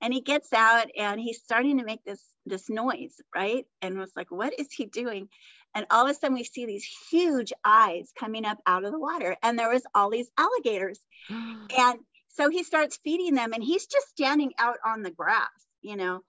and 0.00 0.12
he 0.14 0.20
gets 0.20 0.52
out 0.52 0.86
and 0.96 1.20
he's 1.20 1.42
starting 1.42 1.78
to 1.78 1.84
make 1.84 2.04
this 2.04 2.22
this 2.46 2.70
noise 2.70 3.20
right 3.34 3.66
and 3.82 3.98
was 3.98 4.12
like 4.16 4.30
what 4.30 4.58
is 4.58 4.68
he 4.72 4.86
doing 4.86 5.28
and 5.74 5.86
all 5.90 6.06
of 6.06 6.10
a 6.10 6.14
sudden 6.14 6.34
we 6.34 6.44
see 6.44 6.66
these 6.66 6.88
huge 7.10 7.52
eyes 7.64 8.10
coming 8.18 8.44
up 8.44 8.58
out 8.66 8.84
of 8.84 8.92
the 8.92 8.98
water 8.98 9.36
and 9.42 9.58
there 9.58 9.70
was 9.70 9.82
all 9.94 10.10
these 10.10 10.30
alligators 10.38 10.98
and 11.30 11.98
so 12.38 12.48
he 12.48 12.62
starts 12.62 13.00
feeding 13.02 13.34
them 13.34 13.52
and 13.52 13.64
he's 13.64 13.86
just 13.86 14.08
standing 14.10 14.52
out 14.58 14.78
on 14.86 15.02
the 15.02 15.10
grass, 15.10 15.48
you 15.82 15.96
know. 15.96 16.20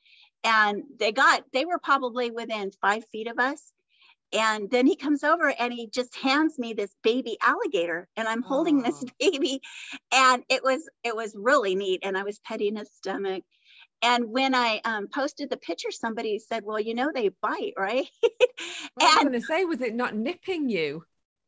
And 0.44 0.84
they 0.98 1.12
got, 1.12 1.44
they 1.54 1.66
were 1.66 1.78
probably 1.78 2.32
within 2.32 2.72
five 2.82 3.06
feet 3.12 3.28
of 3.28 3.38
us. 3.38 3.62
And 4.32 4.70
then 4.70 4.86
he 4.86 4.96
comes 4.96 5.24
over 5.24 5.50
and 5.50 5.74
he 5.74 5.88
just 5.88 6.16
hands 6.16 6.60
me 6.60 6.74
this 6.74 6.94
baby 7.04 7.38
alligator 7.42 8.08
and 8.16 8.28
I'm 8.28 8.44
holding 8.44 8.82
this 8.82 9.04
baby. 9.20 9.62
And 10.12 10.44
it 10.50 10.64
was, 10.64 10.88
it 11.04 11.16
was 11.16 11.36
really 11.36 11.76
neat. 11.76 12.02
And 12.04 12.18
I 12.18 12.24
was 12.24 12.40
petting 12.40 12.76
his 12.76 12.92
stomach. 12.92 13.44
And 14.02 14.32
when 14.32 14.56
I 14.56 14.82
um, 14.86 15.08
posted 15.08 15.50
the 15.50 15.58
picture, 15.58 15.92
somebody 15.92 16.40
said, 16.40 16.64
well, 16.64 16.80
you 16.80 16.94
know, 16.94 17.12
they 17.14 17.30
bite, 17.42 17.74
right? 17.78 18.06
and, 18.24 18.32
I 19.02 19.16
was 19.16 19.24
going 19.24 19.34
to 19.34 19.42
say, 19.42 19.66
was 19.66 19.82
it 19.82 19.96
not 19.96 20.16
nipping 20.16 20.70
you? 20.70 21.04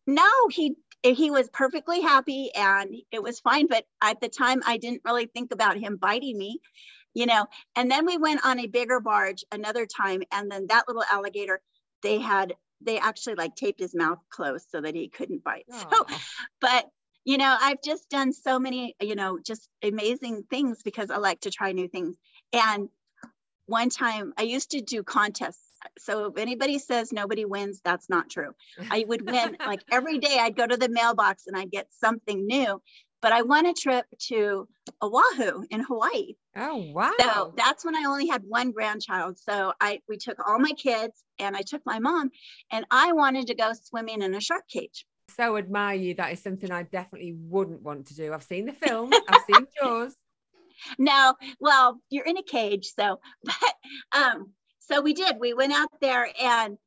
No, 0.08 0.30
he 0.50 0.76
he 1.04 1.32
was 1.32 1.50
perfectly 1.50 2.02
happy 2.02 2.52
and 2.54 2.96
it 3.12 3.24
was 3.24 3.40
fine. 3.40 3.68
But 3.68 3.86
at 4.02 4.20
the 4.22 4.30
time, 4.30 4.62
I 4.66 4.78
didn't 4.78 5.02
really 5.06 5.26
think 5.28 5.52
about 5.52 5.78
him 5.78 5.98
biting 5.98 6.38
me, 6.38 6.60
you 7.14 7.26
know. 7.26 7.48
And 7.76 7.90
then 7.90 8.06
we 8.06 8.18
went 8.18 8.46
on 8.46 8.60
a 8.60 8.68
bigger 8.68 9.00
barge 9.00 9.44
another 9.52 9.86
time, 9.86 10.22
and 10.32 10.52
then 10.52 10.68
that 10.68 10.88
little 10.88 11.04
alligator, 11.12 11.62
they 12.04 12.20
had 12.20 12.56
they 12.84 13.00
actually 13.00 13.36
like 13.36 13.56
taped 13.56 13.80
his 13.80 13.96
mouth 13.96 14.20
closed 14.30 14.68
so 14.70 14.82
that 14.82 14.96
he 14.96 15.10
couldn't 15.10 15.44
bite. 15.44 15.66
Aww. 15.72 15.92
So, 15.92 16.06
but 16.60 16.86
you 17.24 17.38
know, 17.38 17.56
I've 17.60 17.82
just 17.84 18.10
done 18.10 18.34
so 18.34 18.58
many, 18.58 18.96
you 19.00 19.16
know, 19.16 19.38
just 19.40 19.70
amazing 19.84 20.44
things 20.50 20.82
because 20.84 21.12
I 21.12 21.18
like 21.18 21.42
to 21.42 21.52
try 21.52 21.72
new 21.72 21.88
things. 21.88 22.16
And 22.52 22.90
one 23.68 23.90
time 23.90 24.34
I 24.38 24.44
used 24.44 24.72
to 24.72 24.82
do 24.82 25.04
contests. 25.04 25.62
So 25.98 26.26
if 26.26 26.38
anybody 26.38 26.80
says 26.80 27.12
nobody 27.12 27.46
wins, 27.46 27.82
that's 27.84 28.10
not 28.10 28.30
true. 28.30 28.54
I 28.90 29.06
would 29.08 29.30
win 29.30 29.58
like 29.66 29.84
every 29.92 30.18
day 30.20 30.38
I'd 30.40 30.56
go 30.56 30.66
to 30.66 30.78
the 30.78 30.90
mailbox 30.90 31.48
and 31.48 31.56
I'd 31.56 31.72
get 31.72 31.88
something 31.92 32.46
new. 32.46 32.82
But 33.22 33.32
I 33.32 33.44
won 33.44 33.66
a 33.66 33.74
trip 33.74 34.06
to 34.30 34.68
Oahu 35.02 35.66
in 35.70 35.82
Hawaii. 35.82 36.34
Oh 36.56 36.92
wow. 36.92 37.12
So 37.20 37.54
that's 37.56 37.86
when 37.86 37.96
I 37.96 38.06
only 38.06 38.28
had 38.28 38.44
one 38.48 38.72
grandchild. 38.72 39.38
So 39.38 39.74
I 39.80 40.02
we 40.10 40.18
took 40.18 40.38
all 40.48 40.60
my 40.60 40.72
kids 40.72 41.24
and 41.40 41.56
I 41.56 41.62
took 41.62 41.82
my 41.86 42.00
mom 42.00 42.32
and 42.72 42.86
I 42.90 43.14
wanted 43.14 43.48
to 43.48 43.56
go 43.56 43.74
swimming 43.74 44.22
in 44.22 44.34
a 44.34 44.42
shark 44.42 44.68
cage 44.68 45.06
so 45.36 45.58
admire 45.58 45.96
you. 45.96 46.14
That 46.16 46.34
is 46.34 46.42
something 46.42 46.72
I 46.72 46.84
definitely 46.84 47.34
wouldn't 47.34 47.82
want 47.82 48.08
to 48.08 48.16
do. 48.16 48.34
I've 48.34 48.44
seen 48.44 48.66
the 48.66 48.74
film. 48.88 49.12
I've 49.28 49.44
seen 49.50 49.68
yours. 49.82 50.16
No, 50.98 51.36
well, 51.60 52.00
you're 52.10 52.26
in 52.26 52.38
a 52.38 52.44
cage, 52.44 52.92
so 52.96 53.20
but 53.44 53.74
um, 54.14 54.52
so 54.80 55.02
we 55.02 55.14
did. 55.14 55.38
We 55.40 55.54
went 55.54 55.74
out 55.74 55.90
there, 56.02 56.30
and 56.42 56.78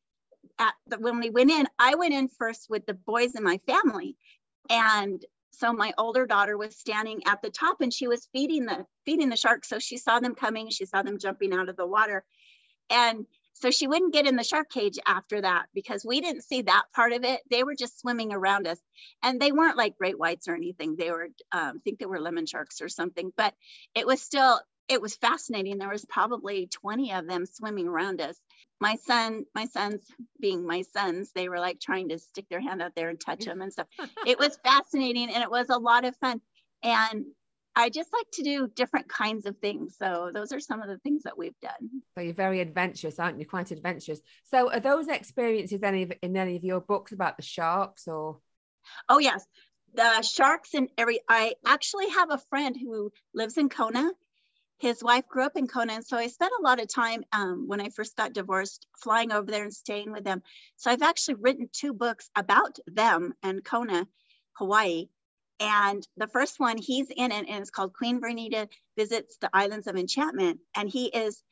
at 0.59 0.75
the, 0.87 0.99
when 0.99 1.21
we 1.21 1.31
went 1.31 1.51
in, 1.51 1.67
I 1.79 1.95
went 1.95 2.15
in 2.15 2.29
first 2.29 2.69
with 2.69 2.87
the 2.87 2.95
boys 2.95 3.35
in 3.35 3.45
my 3.45 3.61
family, 3.67 4.17
and 4.69 5.25
so 5.55 5.73
my 5.73 5.93
older 5.99 6.27
daughter 6.27 6.57
was 6.57 6.77
standing 6.77 7.23
at 7.27 7.43
the 7.43 7.51
top, 7.51 7.81
and 7.81 7.93
she 7.93 8.09
was 8.09 8.29
feeding 8.33 8.67
the 8.67 8.87
feeding 9.05 9.29
the 9.29 9.37
sharks. 9.37 9.69
So 9.69 9.79
she 9.79 9.97
saw 9.97 10.21
them 10.21 10.35
coming, 10.35 10.71
she 10.71 10.87
saw 10.87 11.03
them 11.03 11.19
jumping 11.19 11.53
out 11.53 11.69
of 11.69 11.77
the 11.77 11.87
water, 11.87 12.25
and 12.91 13.27
so 13.55 13.71
she 13.71 13.87
wouldn't 13.87 14.13
get 14.13 14.27
in 14.27 14.35
the 14.37 14.43
shark 14.43 14.69
cage 14.69 14.99
after 15.07 15.41
that 15.41 15.67
because 15.75 16.05
we 16.05 16.21
didn't 16.21 16.43
see 16.43 16.63
that 16.63 16.85
part 16.95 17.13
of 17.13 17.23
it. 17.25 17.41
They 17.51 17.63
were 17.63 17.77
just 17.77 18.01
swimming 18.01 18.33
around 18.33 18.67
us 18.67 18.79
and 19.23 19.41
they 19.41 19.53
weren't 19.53 19.77
like 19.77 19.97
great 19.97 20.19
whites 20.19 20.49
or 20.49 20.57
anything. 20.57 20.97
They 20.97 21.11
were, 21.11 21.29
um, 21.53 21.75
I 21.77 21.81
think 21.85 21.99
they 21.99 22.07
were 22.07 22.21
lemon 22.21 22.47
sharks 22.47 22.81
or 22.81 22.89
something, 22.89 23.33
but 23.37 23.55
it 23.95 24.07
was 24.09 24.21
still, 24.21 24.61
it 24.89 25.01
was 25.01 25.17
fascinating. 25.17 25.79
There 25.79 25.89
was 25.89 26.05
probably 26.05 26.67
20 26.67 27.13
of 27.13 27.27
them 27.27 27.47
swimming 27.47 27.89
around 27.89 28.21
us. 28.21 28.39
My 28.81 28.97
son, 28.97 29.45
my 29.55 29.67
sons 29.67 30.03
being 30.41 30.67
my 30.67 30.83
sons, 30.83 31.31
they 31.35 31.49
were 31.49 31.61
like 31.61 31.81
trying 31.81 32.11
to 32.11 32.19
stick 32.19 32.47
their 32.51 32.61
hand 32.61 32.83
out 32.83 32.95
there 32.95 33.09
and 33.09 33.19
touch 33.21 33.45
them 33.45 33.63
and 33.63 33.73
stuff. 33.73 33.87
it 34.27 34.39
was 34.39 34.59
fascinating 34.65 35.31
and 35.31 35.43
it 35.43 35.51
was 35.51 35.71
a 35.71 35.79
lot 35.79 36.05
of 36.05 36.17
fun. 36.17 36.41
And 36.83 37.25
I 37.77 37.89
just 37.89 38.13
like 38.13 38.27
to 38.35 38.43
do 38.43 38.69
different 38.69 39.09
kinds 39.09 39.47
of 39.47 39.59
things. 39.59 39.97
So 39.99 40.31
those 40.33 40.53
are 40.53 40.61
some 40.61 40.83
of 40.83 40.89
the 40.89 40.99
things 40.99 41.23
that 41.25 41.37
we've 41.37 41.59
done. 41.61 42.03
So 42.15 42.21
you're 42.21 42.35
very 42.35 42.61
adventurous, 42.61 43.19
aren't 43.19 43.41
you? 43.41 43.47
Quite 43.47 43.71
adventurous. 43.71 44.21
So 44.45 44.71
are 44.71 44.81
those 44.81 45.09
experiences 45.09 45.83
any 45.83 46.03
of, 46.05 46.13
in 46.23 46.37
any 46.37 46.57
of 46.57 46.65
your 46.65 46.81
books 46.81 47.13
about 47.13 47.37
the 47.37 47.43
sharks 47.43 48.07
or? 48.07 48.39
Oh 49.09 49.19
yes, 49.19 49.45
the 49.95 50.23
sharks 50.23 50.75
and 50.75 50.89
every. 50.99 51.21
I 51.29 51.55
actually 51.67 52.11
have 52.11 52.31
a 52.31 52.39
friend 52.39 52.77
who 52.77 53.13
lives 53.35 53.57
in 53.57 53.69
Kona. 53.69 54.11
His 54.79 55.03
wife 55.03 55.27
grew 55.29 55.45
up 55.45 55.57
in 55.57 55.67
Kona, 55.67 55.95
and 55.95 56.07
so 56.07 56.17
I 56.17 56.27
spent 56.27 56.53
a 56.59 56.63
lot 56.63 56.81
of 56.81 56.93
time 56.93 57.25
um, 57.33 57.69
when 57.69 57.81
I 57.81 57.89
first 57.89 58.17
got 58.17 58.33
divorced, 58.33 58.87
flying 59.03 59.33
over 59.33 59.51
there 59.51 59.65
and 59.65 59.73
staying 59.73 60.13
with 60.13 60.25
them. 60.25 60.43
So 60.77 60.91
I've 60.91 61.03
actually 61.03 61.35
written 61.35 61.69
two 61.73 61.95
books 61.95 62.29
about 62.37 62.79
them 62.87 63.35
and 63.43 63.65
Kona, 63.65 64.07
Hawaii 64.55 65.09
and 65.61 66.07
the 66.17 66.27
first 66.27 66.59
one, 66.59 66.77
he's 66.77 67.09
in 67.11 67.31
it, 67.31 67.47
and 67.49 67.61
it's 67.61 67.71
called 67.71 67.95
Queen 67.95 68.21
Vernita 68.21 68.69
Visits 68.97 69.37
the 69.41 69.51
Islands 69.53 69.87
of 69.87 69.97
Enchantment. 69.97 70.61
And 70.77 70.89
he 70.89 71.07
is 71.07 71.43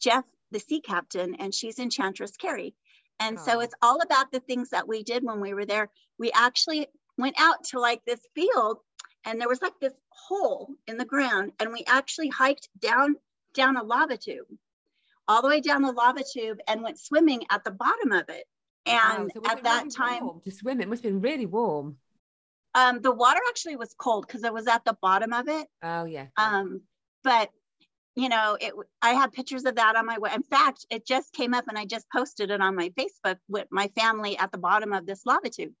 Jeff, 0.00 0.24
the 0.50 0.58
sea 0.58 0.80
captain, 0.80 1.36
and 1.36 1.54
she's 1.54 1.78
Enchantress 1.78 2.36
Carrie. 2.36 2.74
And 3.20 3.38
oh. 3.38 3.42
so 3.42 3.60
it's 3.60 3.74
all 3.80 4.00
about 4.00 4.32
the 4.32 4.40
things 4.40 4.70
that 4.70 4.88
we 4.88 5.04
did 5.04 5.22
when 5.22 5.40
we 5.40 5.54
were 5.54 5.64
there. 5.64 5.90
We 6.18 6.32
actually 6.32 6.88
went 7.16 7.36
out 7.38 7.64
to 7.70 7.78
like 7.78 8.04
this 8.04 8.20
field, 8.34 8.78
and 9.24 9.40
there 9.40 9.48
was 9.48 9.62
like 9.62 9.78
this 9.80 9.94
hole 10.28 10.68
in 10.86 10.96
the 10.96 11.04
ground, 11.04 11.52
and 11.60 11.72
we 11.72 11.84
actually 11.86 12.28
hiked 12.28 12.68
down 12.80 13.16
down 13.54 13.76
a 13.76 13.82
lava 13.82 14.16
tube, 14.16 14.46
all 15.28 15.42
the 15.42 15.48
way 15.48 15.60
down 15.60 15.82
the 15.82 15.92
lava 15.92 16.22
tube, 16.32 16.58
and 16.68 16.82
went 16.82 16.98
swimming 16.98 17.42
at 17.50 17.64
the 17.64 17.70
bottom 17.70 18.12
of 18.12 18.28
it. 18.28 18.44
And 18.86 19.24
wow, 19.24 19.28
so 19.34 19.50
at 19.50 19.62
that 19.62 19.84
really 19.84 19.90
time, 19.90 20.40
to 20.44 20.50
swim, 20.50 20.80
it 20.80 20.88
must 20.88 21.02
have 21.02 21.12
been 21.12 21.20
really 21.20 21.46
warm. 21.46 21.96
Um, 22.74 23.00
the 23.00 23.12
water 23.12 23.40
actually 23.48 23.76
was 23.76 23.94
cold 23.96 24.26
because 24.26 24.44
it 24.44 24.52
was 24.52 24.66
at 24.66 24.84
the 24.84 24.96
bottom 25.00 25.32
of 25.32 25.48
it. 25.48 25.66
Oh 25.82 26.04
yeah. 26.04 26.26
Um, 26.36 26.82
but 27.22 27.50
you 28.16 28.28
know, 28.28 28.56
it. 28.60 28.74
I 29.00 29.10
have 29.10 29.32
pictures 29.32 29.64
of 29.64 29.76
that 29.76 29.96
on 29.96 30.06
my 30.06 30.18
way. 30.18 30.30
In 30.34 30.42
fact, 30.42 30.86
it 30.90 31.06
just 31.06 31.32
came 31.32 31.54
up 31.54 31.64
and 31.68 31.78
I 31.78 31.84
just 31.84 32.06
posted 32.10 32.50
it 32.50 32.60
on 32.60 32.74
my 32.74 32.90
Facebook 32.90 33.36
with 33.48 33.66
my 33.70 33.88
family 33.98 34.36
at 34.38 34.52
the 34.52 34.58
bottom 34.58 34.92
of 34.92 35.06
this 35.06 35.24
lava 35.24 35.50
tube. 35.50 35.72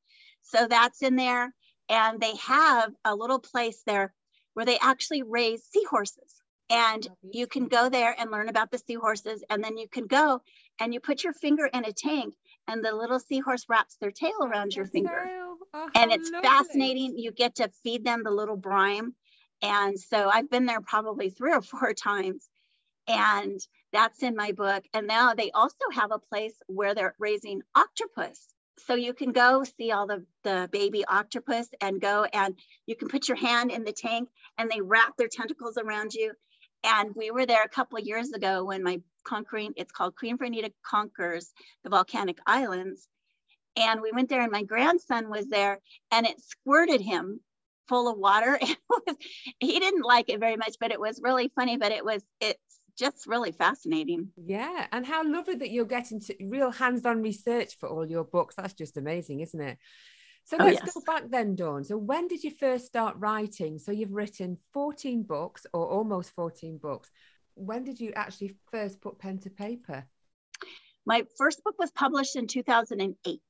So 0.42 0.66
that's 0.68 1.02
in 1.02 1.16
there, 1.16 1.52
and 1.88 2.20
they 2.20 2.36
have 2.36 2.92
a 3.04 3.14
little 3.14 3.38
place 3.38 3.82
there 3.86 4.14
where 4.54 4.66
they 4.66 4.78
actually 4.78 5.22
raise 5.22 5.64
seahorses. 5.64 6.42
And 6.70 7.06
you 7.22 7.46
can 7.46 7.68
go 7.68 7.90
there 7.90 8.14
and 8.18 8.30
learn 8.30 8.48
about 8.48 8.70
the 8.70 8.78
seahorses, 8.78 9.44
and 9.50 9.62
then 9.62 9.76
you 9.76 9.88
can 9.88 10.06
go 10.06 10.40
and 10.80 10.94
you 10.94 11.00
put 11.00 11.22
your 11.22 11.34
finger 11.34 11.66
in 11.66 11.84
a 11.84 11.92
tank, 11.92 12.34
and 12.66 12.84
the 12.84 12.94
little 12.94 13.20
seahorse 13.20 13.66
wraps 13.68 13.96
their 14.00 14.10
tail 14.10 14.42
around 14.42 14.74
your 14.74 14.86
finger. 14.86 15.28
Oh, 15.74 15.90
and 15.94 16.12
it's 16.12 16.30
fascinating. 16.30 17.18
You 17.18 17.32
get 17.32 17.56
to 17.56 17.70
feed 17.82 18.04
them 18.04 18.22
the 18.24 18.30
little 18.30 18.56
brine. 18.56 19.12
And 19.62 19.98
so 19.98 20.28
I've 20.28 20.50
been 20.50 20.66
there 20.66 20.80
probably 20.80 21.30
three 21.30 21.52
or 21.52 21.62
four 21.62 21.92
times. 21.94 22.48
And 23.08 23.60
that's 23.92 24.22
in 24.22 24.36
my 24.36 24.52
book. 24.52 24.84
And 24.94 25.06
now 25.06 25.34
they 25.34 25.50
also 25.50 25.90
have 25.92 26.12
a 26.12 26.18
place 26.18 26.54
where 26.66 26.94
they're 26.94 27.14
raising 27.18 27.62
octopus. 27.74 28.54
So 28.78 28.94
you 28.94 29.14
can 29.14 29.32
go 29.32 29.64
see 29.64 29.92
all 29.92 30.06
the, 30.06 30.24
the 30.44 30.68
baby 30.72 31.04
octopus 31.04 31.68
and 31.80 32.00
go 32.00 32.24
and 32.32 32.58
you 32.86 32.96
can 32.96 33.08
put 33.08 33.28
your 33.28 33.36
hand 33.36 33.70
in 33.70 33.84
the 33.84 33.92
tank 33.92 34.28
and 34.58 34.70
they 34.70 34.80
wrap 34.80 35.16
their 35.16 35.28
tentacles 35.28 35.78
around 35.78 36.14
you. 36.14 36.32
And 36.84 37.14
we 37.14 37.30
were 37.30 37.46
there 37.46 37.62
a 37.62 37.68
couple 37.68 37.98
of 37.98 38.06
years 38.06 38.32
ago 38.32 38.64
when 38.64 38.82
my 38.82 39.00
conquering, 39.24 39.72
it's 39.76 39.92
called 39.92 40.16
Queen 40.16 40.36
Vernita 40.36 40.72
Conquers 40.84 41.52
the 41.84 41.90
Volcanic 41.90 42.38
Islands. 42.46 43.08
And 43.76 44.00
we 44.02 44.12
went 44.12 44.28
there, 44.28 44.42
and 44.42 44.52
my 44.52 44.64
grandson 44.64 45.30
was 45.30 45.46
there, 45.46 45.78
and 46.10 46.26
it 46.26 46.40
squirted 46.42 47.00
him 47.00 47.40
full 47.88 48.08
of 48.08 48.18
water. 48.18 48.58
He 49.60 49.78
didn't 49.78 50.02
like 50.02 50.28
it 50.28 50.40
very 50.40 50.56
much, 50.56 50.76
but 50.80 50.90
it 50.90 51.00
was 51.00 51.20
really 51.22 51.50
funny. 51.54 51.76
But 51.76 51.92
it 51.92 52.04
was 52.04 52.22
it's 52.40 52.80
just 52.98 53.26
really 53.26 53.52
fascinating. 53.52 54.28
Yeah, 54.36 54.86
and 54.92 55.06
how 55.06 55.26
lovely 55.28 55.54
that 55.56 55.70
you're 55.70 55.84
getting 55.84 56.20
to 56.20 56.36
real 56.44 56.70
hands-on 56.70 57.22
research 57.22 57.78
for 57.78 57.88
all 57.88 58.08
your 58.08 58.24
books. 58.24 58.56
That's 58.56 58.74
just 58.74 58.96
amazing, 58.96 59.40
isn't 59.40 59.60
it? 59.60 59.78
So 60.44 60.56
oh, 60.58 60.64
let's 60.64 60.80
yes. 60.84 60.94
go 60.94 61.00
back 61.06 61.24
then, 61.30 61.54
Dawn. 61.54 61.84
So 61.84 61.96
when 61.96 62.28
did 62.28 62.42
you 62.42 62.50
first 62.50 62.86
start 62.86 63.16
writing? 63.18 63.78
So 63.78 63.92
you've 63.92 64.12
written 64.12 64.58
14 64.72 65.22
books 65.22 65.66
or 65.72 65.86
almost 65.86 66.32
14 66.34 66.78
books. 66.78 67.10
When 67.54 67.84
did 67.84 68.00
you 68.00 68.12
actually 68.14 68.56
first 68.70 69.00
put 69.00 69.18
pen 69.18 69.38
to 69.40 69.50
paper? 69.50 70.04
My 71.06 71.24
first 71.38 71.62
book 71.64 71.76
was 71.78 71.90
published 71.92 72.36
in 72.36 72.46
2008. 72.46 73.40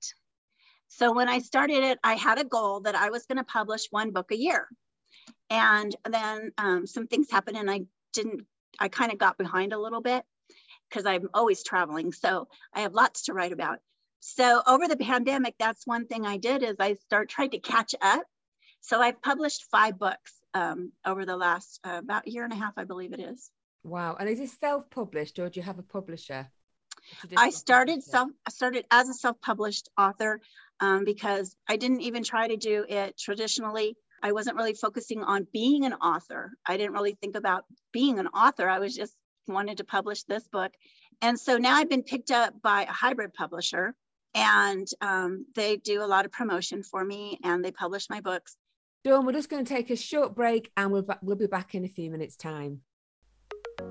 So 0.88 1.14
when 1.14 1.28
I 1.28 1.38
started 1.38 1.84
it, 1.84 1.99
I 2.04 2.14
had 2.14 2.38
a 2.38 2.44
goal 2.44 2.80
that 2.80 2.94
I 2.94 3.11
was 3.11 3.26
going 3.26 3.38
to 3.38 3.44
publish 3.44 3.87
one 3.90 4.11
book 4.11 4.30
a 4.30 4.37
year. 4.37 4.68
And 5.49 5.94
then 6.08 6.52
um, 6.58 6.87
some 6.87 7.06
things 7.06 7.30
happened 7.30 7.56
and 7.56 7.70
I 7.70 7.82
didn't, 8.12 8.42
I 8.78 8.88
kind 8.88 9.12
of 9.12 9.18
got 9.18 9.38
behind 9.38 9.72
a 9.72 9.80
little 9.80 10.00
bit 10.00 10.24
because 10.88 11.06
I'm 11.06 11.28
always 11.34 11.62
traveling. 11.62 12.12
So 12.12 12.48
I 12.74 12.80
have 12.80 12.94
lots 12.94 13.24
to 13.24 13.32
write 13.32 13.52
about. 13.52 13.78
So 14.20 14.62
over 14.66 14.86
the 14.86 14.96
pandemic, 14.96 15.54
that's 15.58 15.86
one 15.86 16.06
thing 16.06 16.26
I 16.26 16.36
did 16.36 16.62
is 16.62 16.76
I 16.78 16.94
start 16.94 17.28
trying 17.28 17.50
to 17.50 17.58
catch 17.58 17.94
up. 18.00 18.24
So 18.80 19.00
I've 19.00 19.20
published 19.22 19.66
five 19.70 19.98
books 19.98 20.32
um, 20.54 20.92
over 21.04 21.24
the 21.24 21.36
last 21.36 21.80
uh, 21.84 21.98
about 21.98 22.28
year 22.28 22.44
and 22.44 22.52
a 22.52 22.56
half, 22.56 22.74
I 22.76 22.84
believe 22.84 23.12
it 23.12 23.20
is. 23.20 23.50
Wow. 23.84 24.16
And 24.18 24.28
is 24.28 24.38
it 24.38 24.50
self-published 24.50 25.38
or 25.38 25.48
do 25.48 25.58
you 25.58 25.64
have 25.64 25.78
a 25.78 25.82
publisher? 25.82 26.48
I 27.36 27.50
started 27.50 28.02
self 28.02 28.30
I 28.46 28.50
started 28.50 28.84
as 28.90 29.08
a 29.08 29.14
self-published 29.14 29.88
author 29.98 30.40
um, 30.78 31.04
because 31.04 31.56
I 31.68 31.76
didn't 31.76 32.02
even 32.02 32.22
try 32.22 32.48
to 32.48 32.56
do 32.56 32.84
it 32.88 33.18
traditionally. 33.18 33.96
I 34.22 34.32
wasn't 34.32 34.56
really 34.56 34.74
focusing 34.74 35.22
on 35.22 35.46
being 35.52 35.84
an 35.84 35.94
author. 35.94 36.52
I 36.66 36.76
didn't 36.76 36.92
really 36.92 37.16
think 37.20 37.36
about 37.36 37.64
being 37.92 38.18
an 38.18 38.28
author. 38.28 38.68
I 38.68 38.78
was 38.78 38.94
just 38.94 39.14
wanted 39.48 39.78
to 39.78 39.84
publish 39.84 40.22
this 40.22 40.46
book. 40.48 40.72
And 41.20 41.38
so 41.38 41.58
now 41.58 41.74
I've 41.76 41.90
been 41.90 42.02
picked 42.02 42.30
up 42.30 42.62
by 42.62 42.82
a 42.82 42.92
hybrid 42.92 43.34
publisher 43.34 43.94
and 44.34 44.86
um, 45.00 45.46
they 45.54 45.76
do 45.76 46.02
a 46.02 46.06
lot 46.06 46.24
of 46.24 46.32
promotion 46.32 46.82
for 46.82 47.04
me 47.04 47.38
and 47.42 47.64
they 47.64 47.72
publish 47.72 48.08
my 48.08 48.20
books. 48.20 48.56
Dawn, 49.04 49.26
we're 49.26 49.32
just 49.32 49.50
going 49.50 49.64
to 49.64 49.74
take 49.74 49.90
a 49.90 49.96
short 49.96 50.34
break 50.34 50.70
and 50.76 50.92
we'll, 50.92 51.06
we'll 51.22 51.36
be 51.36 51.46
back 51.46 51.74
in 51.74 51.84
a 51.84 51.88
few 51.88 52.10
minutes' 52.10 52.36
time. 52.36 52.82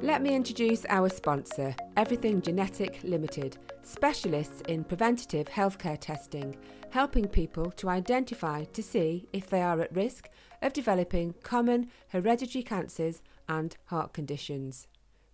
Let 0.01 0.21
me 0.21 0.33
introduce 0.33 0.85
our 0.89 1.09
sponsor, 1.09 1.75
Everything 1.97 2.41
Genetic 2.41 3.01
Limited, 3.03 3.57
specialists 3.83 4.61
in 4.67 4.83
preventative 4.83 5.47
healthcare 5.47 5.99
testing, 5.99 6.55
helping 6.91 7.27
people 7.27 7.71
to 7.71 7.89
identify 7.89 8.63
to 8.65 8.83
see 8.83 9.27
if 9.33 9.49
they 9.49 9.61
are 9.61 9.81
at 9.81 9.95
risk 9.95 10.29
of 10.61 10.73
developing 10.73 11.33
common 11.41 11.89
hereditary 12.09 12.63
cancers 12.63 13.21
and 13.47 13.75
heart 13.85 14.13
conditions. 14.13 14.87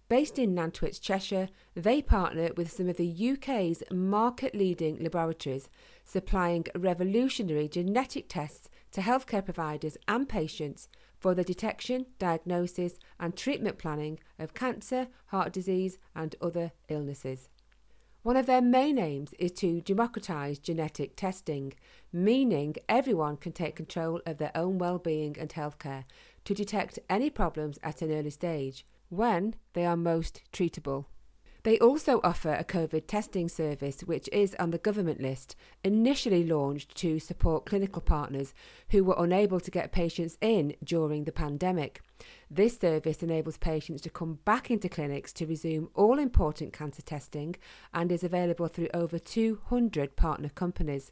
Based 0.10 0.40
in 0.40 0.56
Nantwich, 0.56 1.02
Cheshire, 1.02 1.50
they 1.76 2.02
partner 2.02 2.50
with 2.56 2.72
some 2.72 2.88
of 2.88 2.96
the 2.96 3.34
UK's 3.34 3.84
market 3.92 4.56
leading 4.56 5.04
laboratories, 5.04 5.68
supplying 6.06 6.66
revolutionary 6.76 7.68
genetic 7.68 8.30
tests 8.30 8.70
to 8.92 9.02
healthcare 9.02 9.44
providers 9.44 9.98
and 10.08 10.30
patients 10.30 10.88
for 11.20 11.34
the 11.34 11.44
detection, 11.44 12.06
diagnosis, 12.20 13.00
and 13.20 13.36
treatment 13.36 13.78
planning 13.78 14.20
of 14.40 14.54
cancer, 14.54 15.08
heart 15.28 15.52
disease, 15.52 15.98
and 16.16 16.36
other 16.42 16.72
illnesses. 16.88 17.50
One 18.28 18.36
of 18.36 18.46
their 18.46 18.62
main 18.62 19.00
aims 19.00 19.32
is 19.40 19.54
to 19.54 19.80
democratise 19.80 20.60
genetic 20.60 21.16
testing, 21.16 21.72
meaning 22.12 22.76
everyone 22.90 23.38
can 23.38 23.54
take 23.54 23.78
control 23.78 24.20
of 24.26 24.38
their 24.38 24.52
own 24.54 24.80
well-being 24.80 25.38
and 25.40 25.48
healthcare 25.48 26.04
to 26.44 26.54
detect 26.54 27.00
any 27.10 27.30
problems 27.30 27.80
at 27.82 28.02
an 28.02 28.12
early 28.12 28.32
stage 28.32 28.86
when 29.08 29.56
they 29.72 29.86
are 29.86 29.96
most 29.96 30.42
treatable. 30.52 31.06
They 31.68 31.80
also 31.80 32.22
offer 32.24 32.54
a 32.54 32.64
COVID 32.64 33.08
testing 33.08 33.50
service, 33.50 34.00
which 34.00 34.30
is 34.32 34.56
on 34.58 34.72
the 34.72 34.78
government 34.78 35.20
list, 35.20 35.58
initially 35.84 36.46
launched 36.46 36.96
to 37.00 37.20
support 37.20 37.66
clinical 37.66 38.02
partners 38.02 38.54
who 38.92 39.04
were 39.04 39.18
unable 39.18 39.60
to 39.60 39.70
get 39.70 39.92
patients 39.92 40.38
in 40.40 40.78
during 40.82 41.26
the 41.26 41.34
pandemic. 41.34 42.00
This 42.50 42.78
service 42.78 43.22
enables 43.22 43.58
patients 43.58 44.00
to 44.04 44.10
come 44.10 44.40
back 44.46 44.72
into 44.72 44.88
clinics 44.88 45.34
to 45.34 45.46
resume 45.46 45.90
all 45.94 46.20
important 46.20 46.72
cancer 46.72 47.02
testing 47.02 47.58
and 47.94 48.14
is 48.14 48.24
available 48.24 48.70
through 48.70 48.88
over 48.94 49.20
200 49.20 50.16
partner 50.16 50.48
companies. 50.48 51.12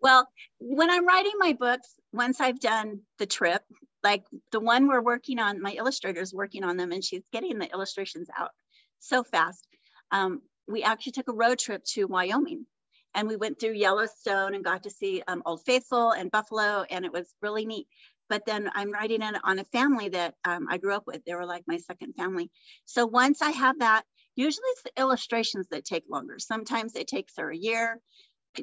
well, 0.02 0.30
when 0.60 0.90
I'm 0.90 1.06
writing 1.06 1.34
my 1.40 1.52
books, 1.52 1.96
once 2.14 2.40
I've 2.40 2.62
done 2.62 3.02
the 3.18 3.26
trip, 3.26 3.64
like 4.08 4.24
the 4.54 4.62
one 4.62 4.88
we're 4.88 5.02
working 5.02 5.38
on, 5.38 5.62
my 5.62 5.74
illustrator 5.74 6.22
is 6.22 6.34
working 6.34 6.64
on 6.64 6.78
them 6.78 6.94
and 6.94 7.04
she's 7.04 7.26
getting 7.34 7.60
the 7.60 7.70
illustrations 7.74 8.30
out 8.38 8.52
so 9.00 9.22
fast. 9.22 9.68
Um, 10.12 10.42
we 10.66 10.82
actually 10.82 11.12
took 11.12 11.28
a 11.28 11.34
road 11.34 11.60
trip 11.60 11.84
to 11.94 12.08
Wyoming 12.08 12.66
and 13.14 13.28
we 13.28 13.36
went 13.36 13.60
through 13.60 13.74
Yellowstone 13.74 14.56
and 14.56 14.64
got 14.64 14.84
to 14.84 14.90
see 14.90 15.24
um, 15.28 15.44
Old 15.46 15.62
Faithful 15.66 16.12
and 16.12 16.32
Buffalo 16.32 16.86
and 16.90 17.04
it 17.04 17.12
was 17.12 17.28
really 17.42 17.66
neat. 17.66 17.88
But 18.30 18.46
then 18.46 18.72
I'm 18.74 18.94
writing 18.94 19.22
it 19.22 19.36
on 19.44 19.60
a 19.60 19.66
family 19.66 20.08
that 20.10 20.36
um, 20.46 20.68
I 20.70 20.78
grew 20.78 20.94
up 20.94 21.06
with. 21.06 21.26
They 21.26 21.36
were 21.36 21.46
like 21.46 21.64
my 21.68 21.78
second 21.78 22.14
family. 22.14 22.50
So 22.86 23.06
once 23.06 23.42
I 23.42 23.52
have 23.52 23.80
that, 23.80 24.04
usually 24.38 24.70
it's 24.70 24.84
the 24.84 25.02
illustrations 25.02 25.68
that 25.72 25.84
take 25.84 26.06
longer. 26.10 26.40
Sometimes 26.40 26.96
it 26.96 27.08
takes 27.10 27.34
her 27.38 27.50
a 27.52 27.58
year 27.58 28.00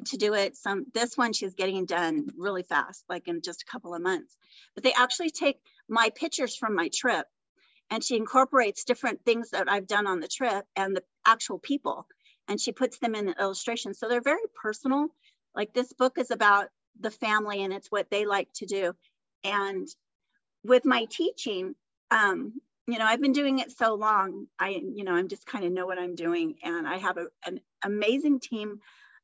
to 0.05 0.17
do 0.17 0.33
it. 0.33 0.55
Some 0.55 0.85
this 0.93 1.17
one 1.17 1.33
she's 1.33 1.55
getting 1.55 1.85
done 1.85 2.29
really 2.37 2.63
fast, 2.63 3.03
like 3.09 3.27
in 3.27 3.41
just 3.41 3.63
a 3.63 3.71
couple 3.71 3.93
of 3.93 4.01
months. 4.01 4.35
But 4.73 4.83
they 4.83 4.93
actually 4.93 5.31
take 5.31 5.59
my 5.87 6.09
pictures 6.15 6.55
from 6.55 6.75
my 6.75 6.89
trip 6.93 7.25
and 7.89 8.03
she 8.03 8.17
incorporates 8.17 8.83
different 8.83 9.23
things 9.23 9.51
that 9.51 9.69
I've 9.69 9.87
done 9.87 10.07
on 10.07 10.19
the 10.19 10.27
trip 10.27 10.65
and 10.75 10.95
the 10.95 11.03
actual 11.25 11.59
people 11.59 12.07
and 12.47 12.59
she 12.59 12.71
puts 12.71 12.99
them 12.99 13.15
in 13.15 13.25
the 13.25 13.39
illustration. 13.39 13.93
So 13.93 14.07
they're 14.07 14.21
very 14.21 14.47
personal. 14.61 15.07
Like 15.55 15.73
this 15.73 15.93
book 15.93 16.17
is 16.17 16.31
about 16.31 16.69
the 16.99 17.11
family 17.11 17.63
and 17.63 17.73
it's 17.73 17.91
what 17.91 18.09
they 18.09 18.25
like 18.25 18.49
to 18.55 18.65
do. 18.65 18.93
And 19.43 19.87
with 20.63 20.85
my 20.85 21.05
teaching, 21.09 21.75
um, 22.11 22.53
you 22.87 22.99
know, 22.99 23.05
I've 23.05 23.21
been 23.21 23.31
doing 23.31 23.59
it 23.59 23.71
so 23.71 23.95
long. 23.95 24.47
I, 24.59 24.69
you 24.69 25.03
know, 25.03 25.13
I'm 25.13 25.27
just 25.27 25.45
kind 25.45 25.65
of 25.65 25.71
know 25.71 25.85
what 25.87 25.97
I'm 25.97 26.15
doing, 26.15 26.55
and 26.63 26.87
I 26.87 26.97
have 26.97 27.17
a, 27.17 27.27
an 27.45 27.59
amazing 27.83 28.39
team 28.39 28.79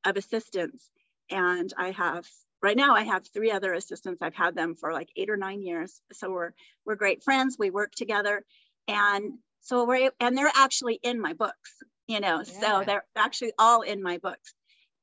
of 0.05 0.17
assistants. 0.17 0.89
And 1.29 1.71
I 1.77 1.91
have 1.91 2.27
right 2.61 2.77
now 2.77 2.95
I 2.95 3.03
have 3.03 3.27
three 3.27 3.51
other 3.51 3.73
assistants. 3.73 4.21
I've 4.21 4.35
had 4.35 4.55
them 4.55 4.75
for 4.75 4.93
like 4.93 5.09
eight 5.15 5.29
or 5.29 5.37
nine 5.37 5.61
years. 5.61 6.01
So 6.13 6.31
we're 6.31 6.51
we're 6.85 6.95
great 6.95 7.23
friends. 7.23 7.57
We 7.57 7.69
work 7.69 7.93
together. 7.93 8.43
And 8.87 9.33
so 9.61 9.85
we're 9.85 10.11
and 10.19 10.37
they're 10.37 10.51
actually 10.55 10.99
in 11.01 11.21
my 11.21 11.33
books, 11.33 11.71
you 12.07 12.19
know, 12.19 12.43
yeah. 12.45 12.59
so 12.59 12.83
they're 12.85 13.05
actually 13.15 13.53
all 13.57 13.81
in 13.81 14.01
my 14.01 14.17
books. 14.17 14.53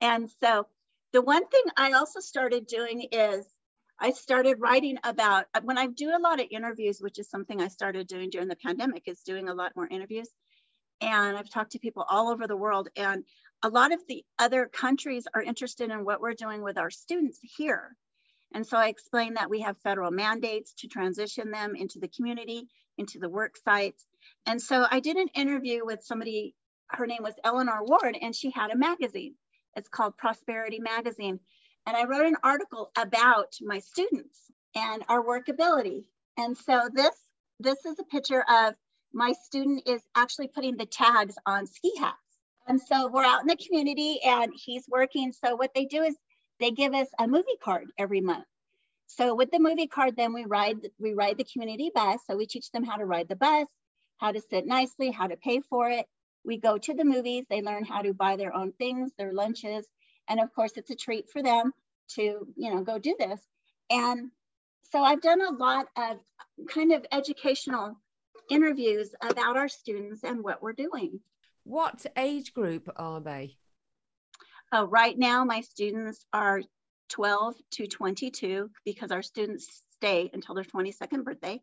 And 0.00 0.30
so 0.42 0.66
the 1.12 1.22
one 1.22 1.46
thing 1.46 1.62
I 1.76 1.92
also 1.92 2.20
started 2.20 2.66
doing 2.66 3.08
is 3.12 3.46
I 4.00 4.12
started 4.12 4.61
writing 4.61 4.98
about 5.02 5.46
when 5.62 5.78
I 5.78 5.87
do 5.87 6.11
a 6.16 6.20
lot 6.20 6.40
of 6.40 6.46
interviews, 6.50 6.98
which 7.00 7.18
is 7.18 7.28
something 7.28 7.61
I 7.61 7.68
started 7.68 8.06
doing 8.06 8.30
during 8.30 8.48
the 8.48 8.56
pandemic, 8.56 9.04
is 9.06 9.20
doing 9.22 9.48
a 9.48 9.54
lot 9.54 9.74
more 9.74 9.88
interviews. 9.88 10.28
And 11.00 11.37
I've 11.37 11.50
talked 11.50 11.72
to 11.72 11.78
people 11.78 12.04
all 12.08 12.28
over 12.28 12.46
the 12.46 12.56
world. 12.56 12.88
And 12.96 13.24
a 13.62 13.68
lot 13.68 13.92
of 13.92 14.01
the 14.07 14.25
other 14.38 14.66
countries 14.66 15.27
are 15.35 15.42
interested 15.42 15.90
in 15.90 16.05
what 16.05 16.21
we're 16.21 16.35
doing 16.35 16.62
with 16.62 16.79
our 16.79 16.90
students 16.90 17.38
here. 17.42 17.97
And 18.55 18.66
so 18.66 18.79
I 18.79 18.88
explained 18.88 19.37
that 19.37 19.51
we 19.51 19.61
have 19.61 19.77
federal 19.79 20.11
mandates 20.11 20.73
to 20.79 20.88
transition 20.88 21.51
them 21.51 21.75
into 21.75 21.99
the 21.99 22.09
community, 22.09 22.68
into 22.97 23.18
the 23.18 23.29
work 23.29 23.57
sites. 23.57 24.07
And 24.47 24.61
so 24.62 24.87
I 24.90 25.01
did 25.01 25.16
an 25.16 25.29
interview 25.35 25.85
with 25.85 26.05
somebody, 26.05 26.55
her 26.88 27.07
name 27.07 27.23
was 27.23 27.35
Eleanor 27.44 27.85
Ward, 27.85 28.16
and 28.21 28.35
she 28.35 28.51
had 28.51 28.71
a 28.71 28.77
magazine. 28.77 29.35
It's 29.77 29.88
called 29.88 30.16
Prosperity 30.16 30.79
Magazine. 30.79 31.40
And 31.87 31.97
I 31.97 32.05
wrote 32.05 32.27
an 32.27 32.37
article 32.42 32.90
about 32.97 33.55
my 33.61 33.81
students 33.81 34.38
and 34.75 35.03
our 35.09 35.23
workability. 35.23 36.05
And 36.37 36.57
so 36.57 36.88
this, 36.92 37.14
this 37.61 37.85
is 37.85 37.99
a 37.99 38.05
picture 38.05 38.44
of 38.49 38.75
my 39.12 39.33
student 39.44 39.88
is 39.88 40.03
actually 40.14 40.49
putting 40.49 40.77
the 40.77 40.87
tags 40.87 41.35
on 41.44 41.66
ski 41.66 41.92
hats. 41.99 42.27
And 42.68 42.81
so 42.81 43.09
we're 43.09 43.24
out 43.24 43.40
in 43.40 43.46
the 43.46 43.57
community 43.57 44.20
and 44.22 44.52
he's 44.54 44.85
working. 44.88 45.33
So 45.33 45.57
what 45.57 45.72
they 45.74 45.87
do 45.87 46.02
is 46.02 46.14
they 46.61 46.70
give 46.70 46.94
us 46.94 47.09
a 47.18 47.26
movie 47.26 47.57
card 47.64 47.87
every 47.98 48.20
month. 48.20 48.44
So 49.07 49.35
with 49.35 49.50
the 49.50 49.59
movie 49.59 49.87
card, 49.87 50.16
then 50.16 50.35
we 50.35 50.44
ride 50.44 50.76
we 51.00 51.14
ride 51.14 51.38
the 51.38 51.46
community 51.50 51.90
bus. 51.94 52.20
So 52.26 52.37
we 52.37 52.46
teach 52.46 52.70
them 52.70 52.85
how 52.85 52.96
to 52.96 53.07
ride 53.07 53.28
the 53.28 53.37
bus, 53.37 53.66
how 54.18 54.33
to 54.33 54.40
sit 54.50 54.66
nicely, 54.66 55.11
how 55.11 55.26
to 55.26 55.37
pay 55.37 55.61
for 55.61 55.88
it. 55.88 56.04
We 56.44 56.59
go 56.59 56.76
to 56.76 56.94
the 56.94 57.04
movies. 57.04 57.46
They 57.48 57.62
learn 57.62 57.85
how 57.85 58.02
to 58.02 58.12
buy 58.12 58.37
their 58.37 58.54
own 58.54 58.72
things, 58.72 59.12
their 59.16 59.33
lunches, 59.33 59.87
and 60.28 60.38
of 60.38 60.52
course, 60.54 60.72
it's 60.76 60.90
a 60.90 60.94
treat 60.94 61.31
for 61.31 61.42
them 61.42 61.72
to 62.16 62.22
you 62.54 62.74
know 62.74 62.83
go 62.83 62.98
do 62.98 63.16
this. 63.18 63.40
And 63.88 64.31
so 64.92 65.02
I've 65.02 65.22
done 65.22 65.40
a 65.40 65.52
lot 65.52 65.87
of 65.96 66.18
kind 66.68 66.92
of 66.92 67.07
educational 67.11 67.96
interviews 68.50 69.14
about 69.22 69.57
our 69.57 69.68
students 69.68 70.22
and 70.22 70.44
what 70.44 70.62
we're 70.62 70.74
doing. 70.74 71.20
What 71.68 72.07
age 72.16 72.54
group 72.54 72.88
are 72.96 73.20
they? 73.20 73.59
Uh, 74.74 74.87
right 74.87 75.18
now, 75.18 75.44
my 75.44 75.61
students 75.61 76.24
are 76.33 76.62
12 77.11 77.57
to 77.72 77.87
22 77.87 78.70
because 78.87 79.11
our 79.11 79.20
students 79.20 79.83
stay 79.92 80.31
until 80.33 80.54
their 80.54 80.64
22nd 80.64 81.24
birthday. 81.24 81.61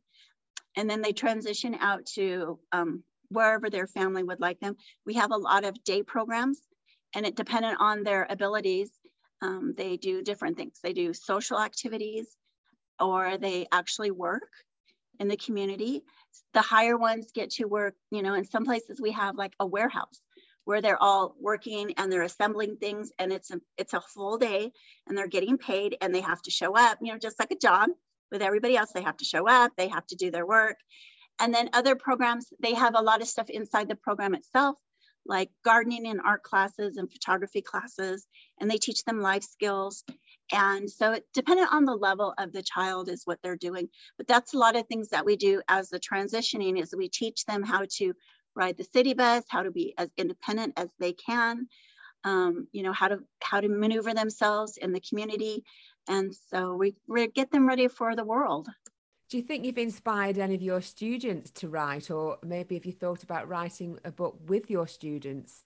And 0.78 0.88
then 0.88 1.02
they 1.02 1.12
transition 1.12 1.76
out 1.80 2.06
to 2.14 2.60
um, 2.72 3.04
wherever 3.30 3.72
their 3.72 3.88
family 3.88 4.22
would 4.22 4.40
like 4.40 4.60
them. 4.60 4.76
We 5.08 5.16
have 5.16 5.32
a 5.32 5.38
lot 5.38 5.66
of 5.66 5.84
day 5.84 6.04
programs 6.04 6.62
and 7.16 7.26
it 7.26 7.36
dependent 7.36 7.78
on 7.80 8.04
their 8.04 8.28
abilities. 8.30 8.92
Um, 9.42 9.74
they 9.76 9.98
do 9.98 10.22
different 10.22 10.56
things. 10.56 10.78
They 10.84 10.94
do 10.94 11.16
social 11.16 11.60
activities 11.60 12.28
or 13.00 13.40
they 13.40 13.66
actually 13.72 14.12
work 14.12 14.52
in 15.20 15.28
the 15.28 15.38
community 15.38 16.04
the 16.54 16.62
higher 16.62 16.98
ones 16.98 17.32
get 17.34 17.50
to 17.52 17.66
work, 17.66 17.96
you 18.12 18.22
know, 18.22 18.34
in 18.34 18.46
some 18.46 18.66
places 18.66 19.00
we 19.02 19.12
have 19.12 19.36
like 19.36 19.54
a 19.60 19.66
warehouse 19.66 20.22
where 20.64 20.82
they're 20.82 21.02
all 21.02 21.36
working 21.40 21.94
and 21.98 22.12
they're 22.12 22.24
assembling 22.24 22.78
things 22.78 23.12
and 23.20 23.32
it's 23.32 23.52
a 23.52 23.60
it's 23.78 23.94
a 23.94 24.02
full 24.02 24.38
day 24.38 24.72
and 25.06 25.18
they're 25.18 25.28
getting 25.28 25.58
paid 25.58 25.96
and 26.02 26.14
they 26.14 26.22
have 26.22 26.42
to 26.42 26.52
show 26.52 26.76
up, 26.76 26.98
you 27.02 27.12
know, 27.12 27.20
just 27.20 27.40
like 27.40 27.52
a 27.52 27.58
job 27.58 27.90
with 28.32 28.42
everybody 28.42 28.76
else. 28.76 28.92
They 28.92 29.04
have 29.04 29.18
to 29.18 29.26
show 29.26 29.48
up, 29.48 29.74
they 29.78 29.90
have 29.90 30.08
to 30.08 30.16
do 30.16 30.32
their 30.32 30.46
work. 30.46 30.78
And 31.40 31.54
then 31.54 31.70
other 31.74 31.96
programs, 31.96 32.48
they 32.62 32.74
have 32.74 32.96
a 32.96 33.02
lot 33.02 33.22
of 33.22 33.28
stuff 33.28 33.50
inside 33.50 33.90
the 33.90 33.96
program 33.96 34.34
itself, 34.34 34.78
like 35.26 35.50
gardening 35.66 36.08
and 36.08 36.22
art 36.26 36.44
classes 36.44 36.96
and 36.96 37.12
photography 37.12 37.62
classes, 37.62 38.26
and 38.60 38.72
they 38.72 38.78
teach 38.78 39.04
them 39.04 39.20
life 39.20 39.44
skills. 39.44 40.06
And 40.52 40.90
so 40.90 41.14
it 41.14 41.26
dependent 41.34 41.74
on 41.74 41.86
the 41.86 41.96
level 41.96 42.34
of 42.38 42.52
the 42.54 42.62
child 42.62 43.10
is 43.10 43.24
what 43.26 43.40
they're 43.42 43.58
doing. 43.58 43.90
But 44.18 44.28
that's 44.28 44.54
a 44.54 44.58
lot 44.58 44.76
of 44.76 44.88
things 44.88 45.10
that 45.10 45.26
we 45.26 45.36
do 45.36 45.62
as 45.68 45.90
the 45.90 46.00
transitioning 46.00 46.80
is 46.80 46.94
we 46.96 47.10
teach 47.10 47.46
them 47.46 47.64
how 47.64 47.86
to 47.98 48.14
ride 48.56 48.78
the 48.78 48.84
city 48.84 49.14
bus, 49.14 49.44
how 49.50 49.64
to 49.64 49.72
be 49.72 49.94
as 49.98 50.10
independent 50.18 50.74
as 50.78 50.90
they 51.00 51.14
can, 51.14 51.68
um, 52.24 52.68
you 52.72 52.84
know, 52.84 52.94
how 52.94 53.08
to 53.08 53.20
how 53.42 53.60
to 53.60 53.68
maneuver 53.68 54.14
themselves 54.14 54.78
in 54.78 54.94
the 54.94 55.02
community. 55.02 55.64
And 56.08 56.34
so 56.52 56.76
we, 56.76 56.96
we 57.08 57.28
get 57.28 57.52
them 57.52 57.68
ready 57.68 57.88
for 57.88 58.16
the 58.16 58.24
world. 58.24 58.68
Do 59.30 59.38
you 59.38 59.44
think 59.44 59.66
you've 59.66 59.78
inspired 59.80 60.38
any 60.38 60.54
of 60.54 60.62
your 60.62 60.82
students 60.82 61.50
to 61.52 61.68
write, 61.68 62.12
or 62.12 62.38
maybe 62.44 62.76
have 62.76 62.86
you 62.86 62.94
thought 62.94 63.24
about 63.24 63.50
writing 63.50 63.98
a 64.06 64.12
book 64.12 64.38
with 64.48 64.70
your 64.70 64.88
students? 64.88 65.65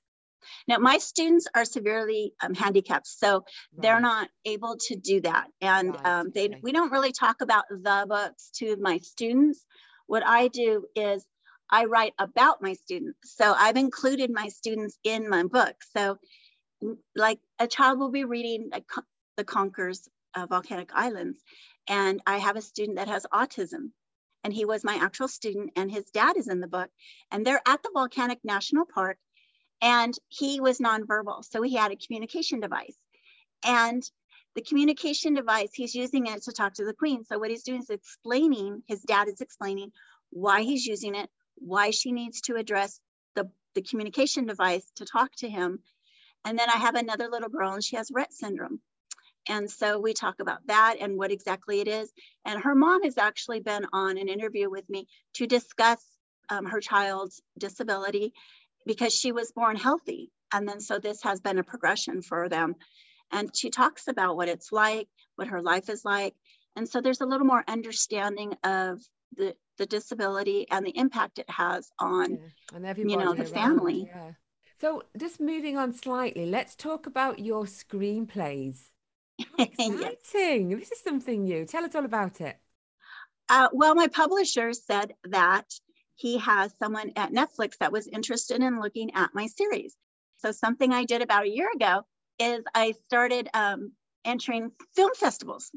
Now, 0.68 0.78
my 0.78 0.98
students 0.98 1.48
are 1.56 1.66
severely 1.66 2.34
um, 2.42 2.54
handicapped, 2.54 3.08
so 3.08 3.34
right. 3.34 3.44
they're 3.78 4.02
not 4.02 4.30
able 4.46 4.78
to 4.88 4.96
do 4.96 5.22
that. 5.22 5.48
And 5.62 5.96
right. 5.96 6.06
um, 6.06 6.32
they, 6.34 6.46
okay. 6.46 6.60
we 6.62 6.72
don't 6.72 6.92
really 6.92 7.12
talk 7.12 7.42
about 7.42 7.66
the 7.70 8.06
books 8.08 8.50
to 8.56 8.78
my 8.78 8.98
students. 9.00 9.66
What 10.08 10.26
I 10.26 10.48
do 10.48 10.86
is 10.96 11.26
I 11.70 11.86
write 11.86 12.14
about 12.18 12.62
my 12.62 12.74
students. 12.74 13.36
So 13.36 13.54
I've 13.54 13.78
included 13.78 14.32
my 14.32 14.48
students 14.48 14.98
in 15.04 15.30
my 15.30 15.44
book. 15.44 15.76
So, 15.96 16.18
like 17.16 17.40
a 17.60 17.68
child 17.68 18.00
will 18.00 18.12
be 18.12 18.24
reading 18.24 18.70
like, 18.72 18.86
The 19.38 19.44
Conquers 19.44 20.08
uh, 20.34 20.46
Volcanic 20.46 20.90
Islands, 20.94 21.40
and 21.88 22.22
I 22.26 22.38
have 22.38 22.56
a 22.56 22.62
student 22.62 22.98
that 22.98 23.08
has 23.08 23.26
autism. 23.34 23.92
And 24.44 24.54
he 24.54 24.64
was 24.64 24.86
my 24.86 24.96
actual 24.96 25.28
student, 25.28 25.72
and 25.76 25.92
his 25.92 26.06
dad 26.12 26.38
is 26.38 26.48
in 26.48 26.62
the 26.62 26.68
book. 26.68 26.90
And 27.30 27.46
they're 27.46 27.62
at 27.68 27.84
the 27.84 27.92
Volcanic 27.94 28.40
National 28.44 28.86
Park 28.86 29.18
and 29.82 30.14
he 30.28 30.60
was 30.60 30.80
nonverbal. 30.80 31.44
So 31.46 31.62
he 31.62 31.76
had 31.76 31.92
a 31.92 31.96
communication 31.96 32.60
device. 32.60 32.98
And 33.66 34.04
the 34.56 34.62
communication 34.62 35.34
device, 35.34 35.70
he's 35.74 35.96
using 35.96 36.28
it 36.28 36.44
to 36.44 36.52
talk 36.52 36.74
to 36.76 36.86
the 36.86 36.94
queen. 36.94 37.24
So 37.24 37.38
what 37.38 37.50
he's 37.50 37.64
doing 37.64 37.82
is 37.82 37.90
explaining, 37.90 38.84
his 38.88 39.02
dad 39.02 39.28
is 39.28 39.42
explaining 39.42 39.92
why 40.32 40.64
he's 40.64 40.86
using 40.86 41.16
it, 41.16 41.30
why 41.56 41.92
she 41.92 42.12
needs 42.12 42.42
to 42.42 42.56
address 42.56 43.00
the, 43.36 43.50
the 43.76 43.82
communication 43.82 44.46
device 44.46 44.90
to 44.96 45.06
talk 45.06 45.32
to 45.38 45.50
him. 45.50 45.80
And 46.46 46.58
then 46.58 46.70
I 46.70 46.78
have 46.78 46.96
another 46.96 47.30
little 47.30 47.50
girl 47.50 47.74
and 47.74 47.84
she 47.84 47.96
has 47.96 48.12
Rett 48.12 48.32
syndrome. 48.32 48.82
And 49.48 49.70
so 49.70 50.00
we 50.00 50.14
talk 50.14 50.40
about 50.40 50.66
that 50.68 50.98
and 51.00 51.18
what 51.18 51.32
exactly 51.32 51.80
it 51.80 51.88
is. 51.88 52.12
And 52.46 52.62
her 52.62 52.76
mom 52.76 53.04
has 53.04 53.18
actually 53.18 53.62
been 53.62 53.86
on 53.94 54.18
an 54.18 54.30
interview 54.30 54.70
with 54.70 54.90
me 54.90 55.08
to 55.36 55.48
discuss 55.48 56.04
um, 56.50 56.66
her 56.66 56.80
child's 56.80 57.42
disability 57.58 58.34
because 58.86 59.14
she 59.14 59.32
was 59.32 59.52
born 59.52 59.76
healthy. 59.76 60.32
And 60.52 60.68
then 60.68 60.80
so 60.80 61.00
this 61.00 61.22
has 61.24 61.40
been 61.40 61.60
a 61.60 61.64
progression 61.64 62.22
for 62.22 62.50
them. 62.50 62.76
And 63.32 63.56
she 63.56 63.70
talks 63.70 64.08
about 64.08 64.36
what 64.36 64.50
it's 64.50 64.72
like, 64.72 65.08
what 65.36 65.48
her 65.48 65.62
life 65.62 65.90
is 65.90 66.04
like. 66.04 66.34
And 66.76 66.88
so 66.88 67.02
there's 67.02 67.22
a 67.22 67.26
little 67.26 67.46
more 67.46 67.64
understanding 67.68 68.56
of 68.64 69.02
the, 69.36 69.56
the 69.78 69.86
disability 69.86 70.68
and 70.72 70.86
the 70.86 70.98
impact 70.98 71.40
it 71.40 71.50
has 71.50 71.90
on 72.00 72.40
yeah. 72.74 72.94
you 72.98 73.18
know 73.18 73.34
the 73.34 73.44
around. 73.44 73.54
family. 73.54 74.08
Yeah. 74.08 74.32
So 74.82 75.04
just 75.18 75.40
moving 75.40 75.78
on 75.78 75.94
slightly, 75.94 76.46
let's 76.46 76.76
talk 76.76 77.06
about 77.06 77.40
your 77.40 77.66
screenplays. 77.66 78.80
exciting. 79.60 80.72
yes. 80.72 80.80
This 80.80 80.92
is 80.92 81.04
something 81.04 81.44
new. 81.44 81.66
Tell 81.66 81.84
us 81.84 81.96
all 81.96 82.06
about 82.06 82.42
it. 82.42 82.58
Uh, 83.50 83.68
well, 83.74 83.96
my 83.96 84.08
publisher 84.08 84.74
said 84.74 85.14
that 85.26 85.66
he 86.20 86.38
has 86.38 86.74
someone 86.78 87.14
at 87.16 87.32
Netflix 87.32 87.78
that 87.80 87.94
was 87.94 88.08
interested 88.08 88.62
in 88.62 88.82
looking 88.82 89.10
at 89.16 89.34
my 89.34 89.48
series. 89.48 89.96
So, 90.38 90.52
something 90.52 90.92
I 90.92 91.06
did 91.06 91.22
about 91.22 91.46
a 91.46 91.50
year 91.50 91.70
ago 91.74 92.02
is 92.40 92.62
I 92.76 92.94
started 93.08 93.50
um, 93.54 93.94
entering 94.26 94.72
film 94.96 95.12
festivals. 95.16 95.72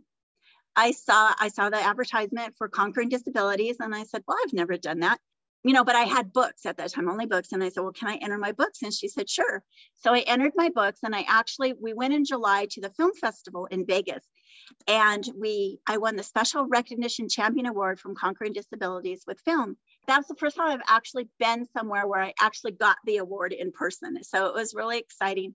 I 0.74 0.90
saw 0.90 1.32
I 1.38 1.48
saw 1.48 1.70
the 1.70 1.76
advertisement 1.76 2.54
for 2.58 2.68
Conquering 2.68 3.08
Disabilities, 3.08 3.76
and 3.78 3.94
I 3.94 4.02
said, 4.02 4.24
"Well, 4.26 4.36
I've 4.44 4.52
never 4.52 4.76
done 4.76 5.00
that." 5.00 5.20
you 5.64 5.72
know, 5.72 5.84
but 5.84 5.94
I 5.94 6.02
had 6.02 6.32
books 6.32 6.66
at 6.66 6.76
that 6.78 6.92
time, 6.92 7.08
only 7.08 7.26
books. 7.26 7.52
And 7.52 7.62
I 7.62 7.68
said, 7.68 7.82
well, 7.82 7.92
can 7.92 8.08
I 8.08 8.16
enter 8.16 8.36
my 8.36 8.52
books? 8.52 8.82
And 8.82 8.92
she 8.92 9.06
said, 9.06 9.30
sure. 9.30 9.62
So 9.94 10.12
I 10.12 10.20
entered 10.20 10.52
my 10.56 10.70
books 10.70 11.00
and 11.04 11.14
I 11.14 11.24
actually, 11.28 11.74
we 11.80 11.94
went 11.94 12.14
in 12.14 12.24
July 12.24 12.66
to 12.72 12.80
the 12.80 12.90
film 12.90 13.12
festival 13.20 13.66
in 13.66 13.86
Vegas. 13.86 14.24
And 14.88 15.24
we, 15.38 15.78
I 15.86 15.98
won 15.98 16.16
the 16.16 16.22
Special 16.22 16.66
Recognition 16.66 17.28
Champion 17.28 17.66
Award 17.66 18.00
from 18.00 18.16
Conquering 18.16 18.52
Disabilities 18.52 19.22
with 19.26 19.40
film. 19.40 19.76
That's 20.06 20.28
the 20.28 20.34
first 20.34 20.56
time 20.56 20.70
I've 20.70 20.86
actually 20.88 21.28
been 21.38 21.66
somewhere 21.76 22.06
where 22.06 22.20
I 22.20 22.34
actually 22.40 22.72
got 22.72 22.96
the 23.06 23.18
award 23.18 23.52
in 23.52 23.72
person. 23.72 24.22
So 24.24 24.46
it 24.46 24.54
was 24.54 24.74
really 24.74 24.98
exciting. 24.98 25.54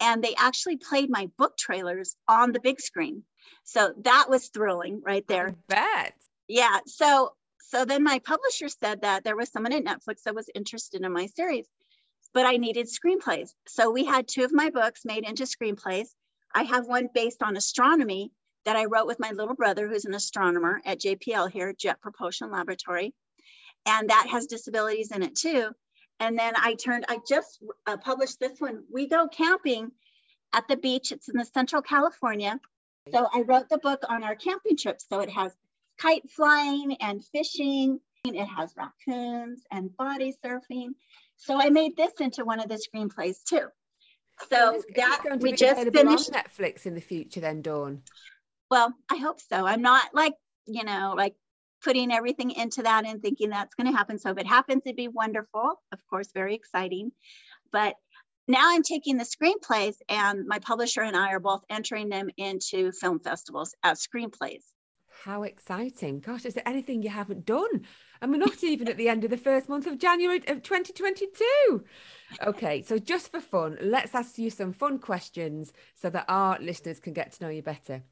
And 0.00 0.22
they 0.22 0.34
actually 0.36 0.76
played 0.76 1.10
my 1.10 1.28
book 1.38 1.56
trailers 1.56 2.14
on 2.28 2.52
the 2.52 2.60
big 2.60 2.80
screen. 2.80 3.24
So 3.64 3.92
that 4.02 4.26
was 4.28 4.48
thrilling 4.48 5.02
right 5.04 5.26
there. 5.26 5.48
I 5.48 5.54
bet. 5.68 6.14
Yeah. 6.48 6.78
So 6.86 7.32
so 7.68 7.84
then 7.84 8.02
my 8.02 8.18
publisher 8.20 8.68
said 8.70 9.02
that 9.02 9.24
there 9.24 9.36
was 9.36 9.50
someone 9.50 9.74
at 9.74 9.84
Netflix 9.84 10.22
that 10.24 10.34
was 10.34 10.48
interested 10.54 11.02
in 11.02 11.12
my 11.12 11.26
series, 11.26 11.66
but 12.32 12.46
I 12.46 12.56
needed 12.56 12.86
screenplays. 12.86 13.50
So 13.66 13.90
we 13.90 14.06
had 14.06 14.26
two 14.26 14.42
of 14.42 14.54
my 14.54 14.70
books 14.70 15.04
made 15.04 15.28
into 15.28 15.44
screenplays. 15.44 16.08
I 16.54 16.62
have 16.62 16.86
one 16.86 17.10
based 17.12 17.42
on 17.42 17.58
astronomy 17.58 18.32
that 18.64 18.76
I 18.76 18.86
wrote 18.86 19.06
with 19.06 19.20
my 19.20 19.32
little 19.32 19.54
brother, 19.54 19.86
who's 19.86 20.06
an 20.06 20.14
astronomer 20.14 20.80
at 20.86 21.00
JPL 21.00 21.50
here, 21.50 21.74
Jet 21.74 22.00
Propulsion 22.00 22.50
Laboratory. 22.50 23.12
And 23.86 24.10
that 24.10 24.26
has 24.30 24.46
disabilities 24.46 25.12
in 25.12 25.22
it 25.22 25.36
too. 25.36 25.70
And 26.20 26.38
then 26.38 26.54
I 26.56 26.74
turned, 26.74 27.04
I 27.08 27.18
just 27.28 27.62
uh, 27.86 27.96
published 27.96 28.40
this 28.40 28.60
one. 28.60 28.82
We 28.92 29.08
go 29.08 29.28
camping 29.28 29.92
at 30.52 30.66
the 30.68 30.76
beach. 30.76 31.12
It's 31.12 31.28
in 31.28 31.36
the 31.36 31.44
Central 31.44 31.82
California. 31.82 32.58
So 33.12 33.28
I 33.32 33.42
wrote 33.42 33.68
the 33.68 33.78
book 33.78 34.02
on 34.08 34.24
our 34.24 34.34
camping 34.34 34.76
trip. 34.76 35.00
So 35.00 35.20
it 35.20 35.30
has 35.30 35.52
kite 35.98 36.28
flying 36.30 36.96
and 37.00 37.24
fishing. 37.24 38.00
It 38.24 38.44
has 38.44 38.74
raccoons 38.76 39.62
and 39.70 39.96
body 39.96 40.34
surfing. 40.44 40.90
So 41.36 41.60
I 41.60 41.70
made 41.70 41.96
this 41.96 42.12
into 42.20 42.44
one 42.44 42.60
of 42.60 42.68
the 42.68 42.74
screenplays 42.76 43.42
too. 43.44 43.68
So 44.50 44.82
that 44.94 45.38
we 45.40 45.52
just 45.52 45.90
finished 45.92 46.30
Netflix 46.30 46.86
in 46.86 46.94
the 46.94 47.00
future, 47.00 47.40
then 47.40 47.62
Dawn. 47.62 48.02
Well, 48.70 48.94
I 49.10 49.16
hope 49.16 49.40
so. 49.40 49.66
I'm 49.66 49.82
not 49.82 50.14
like 50.14 50.34
you 50.66 50.84
know 50.84 51.14
like 51.16 51.34
putting 51.82 52.12
everything 52.12 52.50
into 52.50 52.82
that 52.82 53.06
and 53.06 53.22
thinking 53.22 53.50
that's 53.50 53.74
going 53.74 53.90
to 53.90 53.96
happen. 53.96 54.18
So 54.18 54.30
if 54.30 54.38
it 54.38 54.46
happens, 54.46 54.82
it'd 54.84 54.96
be 54.96 55.08
wonderful. 55.08 55.80
Of 55.92 56.06
course, 56.08 56.30
very 56.32 56.54
exciting. 56.54 57.12
But 57.72 57.94
now 58.46 58.62
I'm 58.64 58.82
taking 58.82 59.18
the 59.18 59.24
screenplays, 59.24 59.96
and 60.08 60.46
my 60.46 60.58
publisher 60.58 61.02
and 61.02 61.16
I 61.16 61.32
are 61.32 61.40
both 61.40 61.64
entering 61.68 62.08
them 62.08 62.30
into 62.36 62.92
film 62.92 63.20
festivals 63.20 63.74
as 63.82 64.06
screenplays. 64.06 64.62
How 65.24 65.42
exciting. 65.42 66.20
Gosh, 66.20 66.44
is 66.44 66.54
there 66.54 66.66
anything 66.66 67.02
you 67.02 67.10
haven't 67.10 67.44
done? 67.44 67.82
And 68.22 68.30
we're 68.30 68.38
not 68.38 68.62
even 68.62 68.88
at 68.88 68.96
the 68.96 69.08
end 69.08 69.24
of 69.24 69.30
the 69.30 69.36
first 69.36 69.68
month 69.68 69.86
of 69.86 69.98
January 69.98 70.38
of 70.46 70.62
2022. 70.62 71.84
Okay, 72.46 72.82
so 72.82 72.98
just 72.98 73.30
for 73.30 73.40
fun, 73.40 73.78
let's 73.80 74.14
ask 74.14 74.38
you 74.38 74.48
some 74.48 74.72
fun 74.72 74.98
questions 74.98 75.72
so 75.96 76.08
that 76.10 76.24
our 76.28 76.58
listeners 76.60 77.00
can 77.00 77.12
get 77.12 77.32
to 77.32 77.44
know 77.44 77.50
you 77.50 77.62
better. 77.62 78.02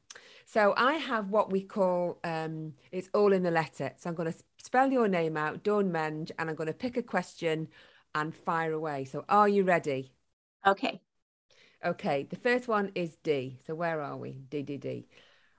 So 0.47 0.73
I 0.77 0.93
have 0.93 1.29
what 1.29 1.51
we 1.51 1.61
call 1.61 2.19
um, 2.23 2.73
it's 2.93 3.09
all 3.13 3.33
in 3.33 3.43
the 3.43 3.51
letter. 3.51 3.91
So 3.97 4.09
I'm 4.09 4.15
going 4.15 4.31
to 4.31 4.39
spell 4.57 4.89
your 4.89 5.09
name 5.09 5.35
out, 5.35 5.61
Dawn 5.61 5.91
Menge, 5.91 6.31
and 6.39 6.49
I'm 6.49 6.55
going 6.55 6.67
to 6.67 6.73
pick 6.73 6.95
a 6.95 7.03
question 7.03 7.67
and 8.15 8.33
fire 8.33 8.71
away. 8.71 9.03
So 9.03 9.25
are 9.27 9.49
you 9.49 9.63
ready? 9.65 10.13
Okay. 10.65 11.01
Okay, 11.83 12.23
the 12.29 12.37
first 12.37 12.69
one 12.69 12.93
is 12.95 13.17
D. 13.23 13.59
So 13.67 13.75
where 13.75 14.01
are 14.01 14.15
we? 14.15 14.31
D, 14.49 14.63
D, 14.63 14.77
D. 14.77 15.05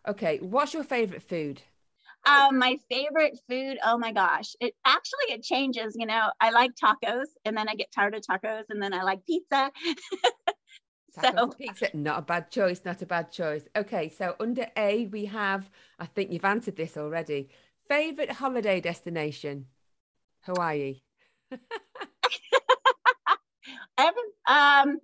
Okay, 0.06 0.38
what's 0.38 0.72
your 0.72 0.84
favorite 0.84 1.22
food? 1.22 1.60
Um, 2.26 2.58
my 2.58 2.78
favorite 2.90 3.38
food, 3.48 3.78
oh 3.84 3.98
my 3.98 4.12
gosh. 4.12 4.54
It 4.60 4.74
actually 4.84 5.34
it 5.34 5.42
changes, 5.42 5.96
you 5.98 6.06
know. 6.06 6.30
I 6.40 6.50
like 6.50 6.72
tacos 6.74 7.26
and 7.44 7.56
then 7.56 7.68
I 7.68 7.74
get 7.74 7.92
tired 7.92 8.14
of 8.14 8.22
tacos 8.22 8.64
and 8.70 8.82
then 8.82 8.92
I 8.92 9.02
like 9.02 9.24
pizza. 9.26 9.70
so 11.22 11.48
pizza, 11.48 11.88
not 11.94 12.18
a 12.18 12.22
bad 12.22 12.50
choice, 12.50 12.82
not 12.84 13.02
a 13.02 13.06
bad 13.06 13.30
choice. 13.30 13.62
Okay, 13.76 14.08
so 14.08 14.34
under 14.40 14.66
A 14.76 15.06
we 15.06 15.26
have, 15.26 15.70
I 15.98 16.06
think 16.06 16.32
you've 16.32 16.44
answered 16.44 16.76
this 16.76 16.96
already. 16.96 17.48
Favorite 17.88 18.30
holiday 18.30 18.80
destination? 18.80 19.66
Hawaii. 20.40 21.00
I 23.96 24.02
haven't 24.02 24.32
um 24.46 24.98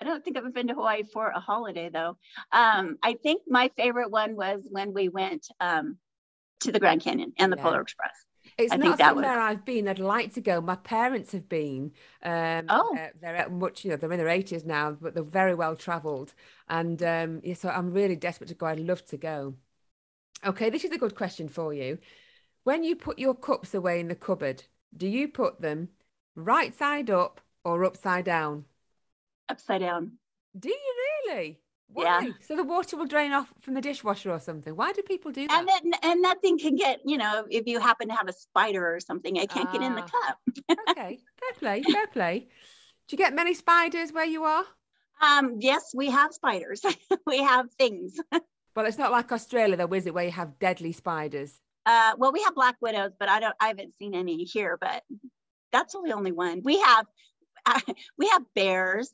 I 0.00 0.04
don't 0.04 0.24
think 0.24 0.36
I've 0.36 0.52
been 0.52 0.68
to 0.68 0.74
Hawaii 0.74 1.02
for 1.04 1.28
a 1.28 1.40
holiday 1.40 1.88
though. 1.88 2.16
Um, 2.52 2.98
I 3.02 3.14
think 3.22 3.42
my 3.48 3.70
favorite 3.76 4.10
one 4.10 4.36
was 4.36 4.66
when 4.68 4.92
we 4.92 5.08
went 5.08 5.46
um, 5.60 5.98
to 6.60 6.72
the 6.72 6.80
Grand 6.80 7.02
Canyon 7.02 7.32
and 7.38 7.52
the 7.52 7.56
yeah. 7.56 7.62
Polar 7.62 7.80
Express. 7.80 8.12
It's 8.56 8.72
I 8.72 8.76
not 8.76 8.98
somewhere 8.98 9.38
was... 9.38 9.50
I've 9.50 9.64
been. 9.64 9.88
I'd 9.88 9.98
like 9.98 10.34
to 10.34 10.40
go. 10.40 10.60
My 10.60 10.76
parents 10.76 11.32
have 11.32 11.48
been. 11.48 11.92
Um, 12.22 12.66
oh, 12.68 12.96
uh, 12.96 13.08
they're 13.20 13.36
at 13.36 13.52
much. 13.52 13.84
You 13.84 13.90
know, 13.90 13.96
they're 13.96 14.12
in 14.12 14.18
their 14.18 14.28
eighties 14.28 14.64
now, 14.64 14.92
but 14.92 15.14
they're 15.14 15.22
very 15.22 15.54
well 15.54 15.74
travelled. 15.74 16.34
And 16.68 17.02
um, 17.02 17.40
yeah, 17.42 17.54
so 17.54 17.68
I'm 17.68 17.92
really 17.92 18.16
desperate 18.16 18.48
to 18.48 18.54
go. 18.54 18.66
I'd 18.66 18.80
love 18.80 19.04
to 19.06 19.16
go. 19.16 19.54
Okay, 20.44 20.70
this 20.70 20.84
is 20.84 20.92
a 20.92 20.98
good 20.98 21.14
question 21.14 21.48
for 21.48 21.74
you. 21.74 21.98
When 22.64 22.84
you 22.84 22.96
put 22.96 23.18
your 23.18 23.34
cups 23.34 23.74
away 23.74 24.00
in 24.00 24.08
the 24.08 24.14
cupboard, 24.14 24.64
do 24.96 25.08
you 25.08 25.28
put 25.28 25.60
them 25.60 25.88
right 26.34 26.74
side 26.76 27.10
up 27.10 27.40
or 27.64 27.84
upside 27.84 28.24
down? 28.24 28.66
upside 29.48 29.80
down. 29.80 30.12
Do 30.58 30.68
you 30.68 30.94
really? 31.26 31.60
Why? 31.88 32.02
Yeah. 32.04 32.32
So 32.40 32.56
the 32.56 32.64
water 32.64 32.96
will 32.96 33.06
drain 33.06 33.32
off 33.32 33.52
from 33.60 33.74
the 33.74 33.80
dishwasher 33.80 34.30
or 34.30 34.40
something. 34.40 34.74
Why 34.74 34.92
do 34.92 35.02
people 35.02 35.30
do 35.30 35.46
that? 35.46 35.58
And 35.58 35.68
then 35.68 36.00
and 36.02 36.22
nothing 36.22 36.58
can 36.58 36.74
get, 36.76 37.00
you 37.04 37.16
know, 37.18 37.44
if 37.50 37.66
you 37.66 37.78
happen 37.78 38.08
to 38.08 38.14
have 38.14 38.28
a 38.28 38.32
spider 38.32 38.94
or 38.94 39.00
something, 39.00 39.36
it 39.36 39.50
can't 39.50 39.70
get 39.72 39.82
in 39.82 39.94
the 39.94 40.02
Ah. 40.02 40.06
cup. 40.26 40.38
okay, 40.90 41.18
fair 41.40 41.52
play, 41.58 41.82
fair 41.82 42.06
play. 42.08 42.48
Do 43.06 43.16
you 43.16 43.18
get 43.18 43.34
many 43.34 43.54
spiders 43.54 44.12
where 44.12 44.24
you 44.24 44.44
are? 44.44 44.64
Um, 45.22 45.58
yes, 45.60 45.92
we 45.94 46.10
have 46.10 46.32
spiders. 46.32 46.82
we 47.26 47.38
have 47.38 47.70
things. 47.74 48.18
Well, 48.74 48.86
it's 48.86 48.98
not 48.98 49.12
like 49.12 49.30
Australia, 49.30 49.76
though, 49.76 49.92
is 49.94 50.06
it, 50.06 50.14
where 50.14 50.24
you 50.24 50.32
have 50.32 50.58
deadly 50.58 50.90
spiders? 50.92 51.60
Uh, 51.86 52.14
well, 52.18 52.32
we 52.32 52.42
have 52.42 52.54
black 52.54 52.76
widows, 52.80 53.12
but 53.20 53.28
I 53.28 53.38
don't. 53.40 53.54
I 53.60 53.68
haven't 53.68 53.94
seen 53.98 54.14
any 54.14 54.42
here. 54.44 54.76
But 54.80 55.04
that's 55.70 55.92
the 55.92 56.12
only 56.12 56.32
one 56.32 56.62
we 56.64 56.78
have. 56.80 57.06
we 58.18 58.26
have 58.28 58.42
bears, 58.54 59.10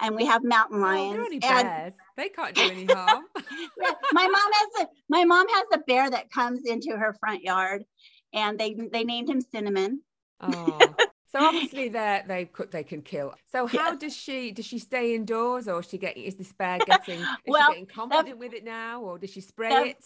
and 0.00 0.14
we 0.16 0.24
have 0.26 0.42
mountain 0.44 0.78
Oh, 0.78 0.82
lions. 0.82 1.28
they're 1.40 1.58
and 1.58 1.68
bears. 1.68 1.92
They 2.16 2.28
can't 2.28 2.54
do 2.54 2.68
any 2.70 2.84
harm. 2.84 3.24
my 4.12 4.26
mom 4.26 4.52
has 4.52 4.82
a 4.82 4.88
my 5.08 5.24
mom 5.24 5.48
has 5.48 5.64
a 5.72 5.78
bear 5.78 6.08
that 6.10 6.30
comes 6.30 6.64
into 6.64 6.90
her 6.96 7.14
front 7.20 7.42
yard, 7.42 7.84
and 8.32 8.58
they 8.58 8.76
they 8.92 9.04
named 9.04 9.28
him 9.28 9.40
Cinnamon. 9.40 10.02
oh. 10.40 10.94
So 11.32 11.40
obviously 11.44 11.88
they 11.88 12.22
they 12.28 12.44
could 12.44 12.70
they 12.70 12.84
can 12.84 13.02
kill. 13.02 13.34
So 13.50 13.66
how 13.66 13.90
Yes. 13.90 13.98
does 13.98 14.16
she 14.16 14.52
does 14.52 14.66
she 14.66 14.78
stay 14.78 15.14
indoors 15.16 15.66
or 15.66 15.80
is 15.80 15.88
she 15.88 15.98
getting 15.98 16.22
is 16.24 16.36
this 16.36 16.52
bear 16.52 16.78
getting 16.86 17.20
is 17.22 17.26
Well, 17.48 17.66
she 17.66 17.72
getting 17.72 17.86
confident 17.86 18.38
with 18.38 18.52
it 18.54 18.62
now 18.64 19.00
or 19.02 19.18
does 19.18 19.30
she 19.30 19.40
spray 19.40 19.70
the- 19.70 19.86
it? 19.86 20.04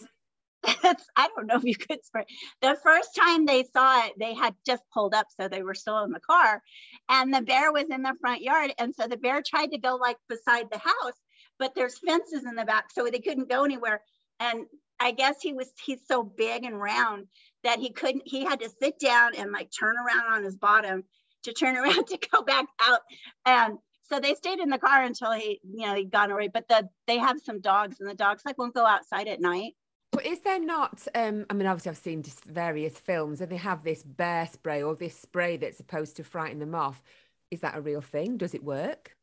That's, 0.83 1.07
I 1.17 1.29
don't 1.35 1.47
know 1.47 1.57
if 1.57 1.65
you 1.65 1.77
could 1.77 2.05
spray. 2.05 2.25
The 2.61 2.77
first 2.83 3.11
time 3.19 3.47
they 3.47 3.65
saw 3.65 4.07
it, 4.07 4.13
they 4.19 4.35
had 4.35 4.55
just 4.67 4.83
pulled 4.93 5.15
up, 5.15 5.27
so 5.39 5.49
they 5.49 5.63
were 5.63 5.75
still 5.75 6.03
in 6.05 6.11
the 6.11 6.21
car, 6.21 6.63
and 7.09 7.33
the 7.33 7.43
bear 7.43 7.73
was 7.73 7.87
in 7.91 8.03
the 8.03 8.15
front 8.21 8.43
yard, 8.43 8.73
and 8.79 8.95
so 8.95 9.07
the 9.07 9.17
bear 9.17 9.43
tried 9.43 9.71
to 9.73 9.79
go 9.79 9.97
like 9.97 10.17
beside 10.29 10.71
the 10.71 10.79
house, 10.79 11.19
but 11.59 11.75
there's 11.75 11.99
fences 11.99 12.45
in 12.45 12.57
the 12.57 12.65
back, 12.65 12.91
so 12.93 13.05
they 13.05 13.21
couldn't 13.21 13.49
go 13.49 13.65
anywhere. 13.65 14.03
And 14.41 14.67
I 15.01 15.13
guess 15.13 15.37
he 15.41 15.53
was 15.53 15.71
he's 15.85 16.01
so 16.07 16.23
big 16.23 16.65
and 16.65 16.81
round 16.81 17.27
that 17.65 17.79
he 17.79 17.91
couldn't. 17.91 18.23
He 18.27 18.45
had 18.45 18.61
to 18.61 18.71
sit 18.81 18.99
down 18.99 19.35
and 19.37 19.53
like 19.53 19.71
turn 19.79 19.97
around 19.97 20.33
on 20.35 20.45
his 20.45 20.57
bottom 20.57 21.05
to 21.45 21.53
turn 21.53 21.77
around 21.79 22.07
to 22.09 22.19
go 22.33 22.43
back 22.43 22.67
out, 22.81 23.01
and. 23.47 23.79
So 24.11 24.19
they 24.21 24.33
stayed 24.35 24.59
in 24.59 24.71
the 24.71 24.79
car 24.79 25.03
until 25.03 25.33
he, 25.33 25.61
you 25.63 25.87
know, 25.87 25.95
he'd 25.95 26.11
gone 26.11 26.31
away. 26.31 26.49
But 26.49 26.67
the 26.67 26.89
they 27.07 27.19
have 27.19 27.41
some 27.45 27.61
dogs, 27.61 27.99
and 28.01 28.09
the 28.09 28.15
dogs 28.15 28.43
like 28.47 28.57
won't 28.57 28.75
go 28.75 28.87
outside 28.87 29.29
at 29.29 29.39
night. 29.39 29.75
But 30.11 30.27
is 30.27 30.41
there 30.41 30.59
not? 30.61 31.07
Um, 31.15 31.47
I 31.51 31.55
mean, 31.55 31.67
obviously, 31.67 31.91
I've 31.91 31.99
seen 31.99 32.23
just 32.23 32.45
various 32.45 32.99
films, 32.99 33.41
and 33.41 33.51
they 33.51 33.57
have 33.57 33.85
this 33.85 34.03
bear 34.03 34.47
spray 34.47 34.83
or 34.83 34.95
this 34.95 35.17
spray 35.19 35.57
that's 35.57 35.77
supposed 35.77 36.17
to 36.17 36.25
frighten 36.25 36.59
them 36.59 36.75
off. 36.75 37.03
Is 37.51 37.61
that 37.61 37.77
a 37.77 37.81
real 37.81 38.01
thing? 38.01 38.37
Does 38.37 38.55
it 38.55 38.65
work? 38.65 39.17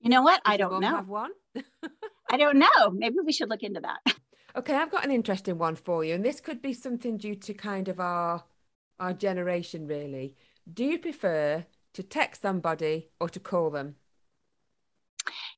You 0.00 0.10
know 0.10 0.22
what? 0.22 0.40
I 0.44 0.56
Does 0.56 0.60
your 0.60 0.70
don't 0.70 0.80
know. 0.80 0.96
Have 0.96 1.08
one? 1.08 1.32
I 2.30 2.36
don't 2.36 2.58
know. 2.58 2.90
Maybe 2.92 3.16
we 3.24 3.32
should 3.32 3.48
look 3.48 3.62
into 3.62 3.80
that. 3.80 4.00
Okay, 4.56 4.74
I've 4.74 4.90
got 4.90 5.04
an 5.04 5.10
interesting 5.12 5.58
one 5.58 5.76
for 5.76 6.04
you, 6.04 6.14
and 6.14 6.24
this 6.24 6.40
could 6.40 6.60
be 6.62 6.72
something 6.72 7.16
due 7.16 7.36
to 7.36 7.54
kind 7.54 7.86
of 7.88 8.00
our 8.00 8.44
our 8.98 9.12
generation, 9.12 9.86
really. 9.86 10.34
Do 10.72 10.84
you 10.84 10.98
prefer 10.98 11.66
to 11.92 12.02
text 12.02 12.42
somebody 12.42 13.10
or 13.20 13.28
to 13.28 13.38
call 13.40 13.70
them? 13.70 13.96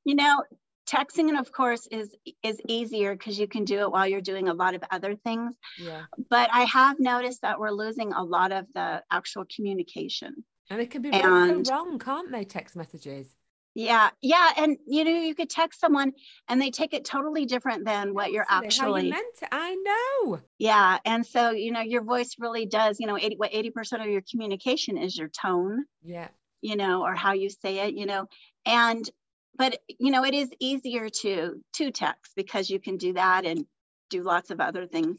You 0.04 0.14
know, 0.14 0.42
texting, 0.90 1.28
and 1.28 1.38
of 1.38 1.52
course, 1.52 1.86
is 1.90 2.14
is 2.42 2.60
easier 2.68 3.14
because 3.14 3.38
you 3.38 3.46
can 3.48 3.64
do 3.64 3.80
it 3.80 3.90
while 3.92 4.06
you're 4.06 4.20
doing 4.32 4.48
a 4.48 4.54
lot 4.54 4.74
of 4.74 4.82
other 4.90 5.14
things. 5.16 5.54
Yeah, 5.78 6.02
But 6.28 6.50
I 6.52 6.62
have 6.64 6.98
noticed 6.98 7.42
that 7.42 7.58
we're 7.60 7.70
losing 7.70 8.12
a 8.12 8.22
lot 8.22 8.50
of 8.52 8.66
the 8.74 9.02
actual 9.10 9.44
communication. 9.54 10.44
and 10.70 10.80
it 10.80 10.90
can 10.90 11.02
be 11.02 11.10
And- 11.10 11.66
so 11.66 11.74
wrong, 11.74 11.98
can't 11.98 12.30
they? 12.30 12.44
Text 12.44 12.76
messages. 12.76 13.34
Yeah, 13.74 14.10
yeah, 14.20 14.50
and 14.56 14.76
you 14.86 15.04
know, 15.04 15.10
you 15.12 15.34
could 15.34 15.48
text 15.50 15.78
someone 15.80 16.12
and 16.48 16.60
they 16.60 16.70
take 16.72 16.92
it 16.92 17.04
totally 17.04 17.44
different 17.46 17.84
than 17.84 18.14
what 18.14 18.32
you're 18.32 18.46
actually. 18.48 19.04
you 19.06 19.10
meant 19.10 19.36
it. 19.42 19.48
I 19.52 19.74
know. 19.88 20.40
Yeah, 20.58 20.98
and 21.04 21.24
so 21.24 21.50
you 21.52 21.70
know, 21.70 21.80
your 21.80 22.02
voice 22.02 22.34
really 22.38 22.66
does. 22.66 22.98
You 22.98 23.06
know, 23.06 23.16
eighty 23.16 23.36
what 23.36 23.50
eighty 23.52 23.70
percent 23.70 24.02
of 24.02 24.08
your 24.08 24.22
communication 24.28 24.98
is 24.98 25.16
your 25.16 25.28
tone. 25.28 25.84
Yeah. 26.02 26.28
you 26.62 26.76
know, 26.76 27.02
or 27.06 27.14
how 27.14 27.32
you 27.32 27.48
say 27.48 27.78
it, 27.86 27.94
you 27.94 28.04
know, 28.06 28.26
and 28.66 29.08
but 29.56 29.78
you 29.86 30.10
know, 30.10 30.24
it 30.24 30.34
is 30.34 30.50
easier 30.58 31.08
to 31.08 31.62
to 31.74 31.90
text 31.90 32.32
because 32.36 32.70
you 32.70 32.80
can 32.80 32.96
do 32.96 33.12
that 33.14 33.44
and 33.44 33.64
do 34.08 34.22
lots 34.22 34.50
of 34.50 34.60
other 34.60 34.86
things. 34.86 35.18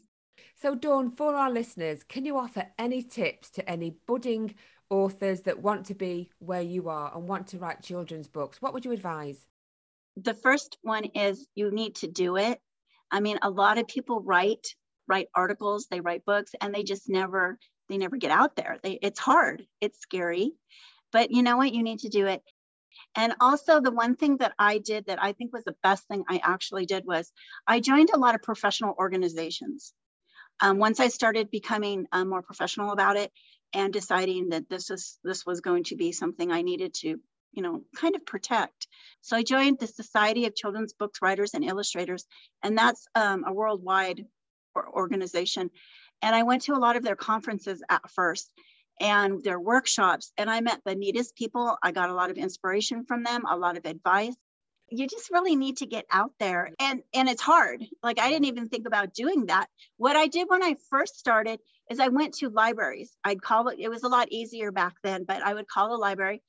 So, 0.56 0.74
Dawn, 0.74 1.10
for 1.10 1.34
our 1.34 1.50
listeners, 1.50 2.04
can 2.04 2.24
you 2.24 2.36
offer 2.36 2.66
any 2.78 3.02
tips 3.02 3.50
to 3.52 3.68
any 3.68 3.96
budding 4.06 4.54
authors 4.90 5.42
that 5.42 5.62
want 5.62 5.86
to 5.86 5.94
be 5.94 6.30
where 6.38 6.60
you 6.62 6.88
are 6.88 7.12
and 7.14 7.26
want 7.26 7.48
to 7.48 7.58
write 7.58 7.82
children's 7.82 8.28
books? 8.28 8.60
What 8.60 8.74
would 8.74 8.84
you 8.84 8.92
advise? 8.92 9.46
The 10.16 10.34
first 10.34 10.78
one 10.82 11.04
is 11.14 11.46
you 11.54 11.70
need 11.70 11.96
to 11.96 12.08
do 12.08 12.36
it. 12.36 12.60
I 13.10 13.20
mean, 13.20 13.38
a 13.42 13.50
lot 13.50 13.78
of 13.78 13.88
people 13.88 14.20
write 14.20 14.66
write 15.08 15.28
articles, 15.34 15.88
they 15.90 16.00
write 16.00 16.24
books, 16.24 16.52
and 16.60 16.74
they 16.74 16.82
just 16.82 17.08
never 17.08 17.58
they 17.88 17.98
never 17.98 18.16
get 18.16 18.30
out 18.30 18.56
there. 18.56 18.78
They 18.82 18.98
it's 19.02 19.18
hard, 19.20 19.66
it's 19.80 20.00
scary, 20.00 20.52
but 21.10 21.30
you 21.30 21.42
know 21.42 21.56
what? 21.56 21.72
You 21.72 21.82
need 21.82 22.00
to 22.00 22.08
do 22.08 22.26
it. 22.26 22.42
And 23.14 23.34
also, 23.40 23.80
the 23.80 23.90
one 23.90 24.16
thing 24.16 24.38
that 24.38 24.54
I 24.58 24.78
did 24.78 25.06
that 25.06 25.22
I 25.22 25.32
think 25.32 25.52
was 25.52 25.64
the 25.64 25.76
best 25.82 26.06
thing 26.08 26.24
I 26.28 26.40
actually 26.42 26.86
did 26.86 27.04
was 27.04 27.30
I 27.66 27.80
joined 27.80 28.10
a 28.12 28.18
lot 28.18 28.34
of 28.34 28.42
professional 28.42 28.94
organizations. 28.98 29.92
Um, 30.60 30.78
once 30.78 31.00
I 31.00 31.08
started 31.08 31.50
becoming 31.50 32.06
uh, 32.12 32.24
more 32.24 32.42
professional 32.42 32.92
about 32.92 33.16
it 33.16 33.30
and 33.74 33.92
deciding 33.92 34.50
that 34.50 34.68
this 34.68 34.90
is 34.90 35.18
this 35.24 35.44
was 35.44 35.60
going 35.60 35.84
to 35.84 35.96
be 35.96 36.12
something 36.12 36.50
I 36.50 36.62
needed 36.62 36.94
to, 36.94 37.20
you 37.52 37.62
know, 37.62 37.82
kind 37.96 38.16
of 38.16 38.24
protect. 38.24 38.86
So 39.20 39.36
I 39.36 39.42
joined 39.42 39.78
the 39.78 39.86
Society 39.86 40.46
of 40.46 40.54
Children's 40.54 40.92
Books 40.94 41.20
Writers 41.20 41.54
and 41.54 41.64
Illustrators, 41.64 42.24
and 42.62 42.78
that's 42.78 43.06
um, 43.14 43.44
a 43.46 43.52
worldwide 43.52 44.24
organization. 44.76 45.70
And 46.22 46.34
I 46.34 46.44
went 46.44 46.62
to 46.62 46.74
a 46.74 46.78
lot 46.78 46.96
of 46.96 47.02
their 47.02 47.16
conferences 47.16 47.82
at 47.90 48.10
first 48.10 48.50
and 49.02 49.42
their 49.42 49.58
workshops, 49.58 50.32
and 50.38 50.48
I 50.48 50.60
met 50.60 50.80
the 50.84 50.94
neatest 50.94 51.34
people. 51.34 51.76
I 51.82 51.90
got 51.90 52.08
a 52.08 52.14
lot 52.14 52.30
of 52.30 52.38
inspiration 52.38 53.04
from 53.04 53.24
them, 53.24 53.42
a 53.50 53.56
lot 53.56 53.76
of 53.76 53.84
advice. 53.84 54.36
You 54.90 55.08
just 55.08 55.30
really 55.30 55.56
need 55.56 55.78
to 55.78 55.86
get 55.86 56.06
out 56.10 56.32
there, 56.38 56.70
and 56.78 57.02
and 57.12 57.28
it's 57.28 57.42
hard. 57.42 57.84
Like 58.02 58.20
I 58.20 58.30
didn't 58.30 58.46
even 58.46 58.68
think 58.68 58.86
about 58.86 59.12
doing 59.12 59.46
that. 59.46 59.66
What 59.96 60.16
I 60.16 60.28
did 60.28 60.48
when 60.48 60.62
I 60.62 60.76
first 60.88 61.18
started 61.18 61.58
is 61.90 61.98
I 61.98 62.08
went 62.08 62.34
to 62.34 62.48
libraries. 62.48 63.16
I'd 63.24 63.42
call 63.42 63.68
it. 63.68 63.80
It 63.80 63.88
was 63.88 64.04
a 64.04 64.08
lot 64.08 64.28
easier 64.30 64.70
back 64.70 64.94
then, 65.02 65.24
but 65.24 65.42
I 65.42 65.52
would 65.52 65.66
call 65.66 65.88
the 65.88 65.96
library, 65.96 66.42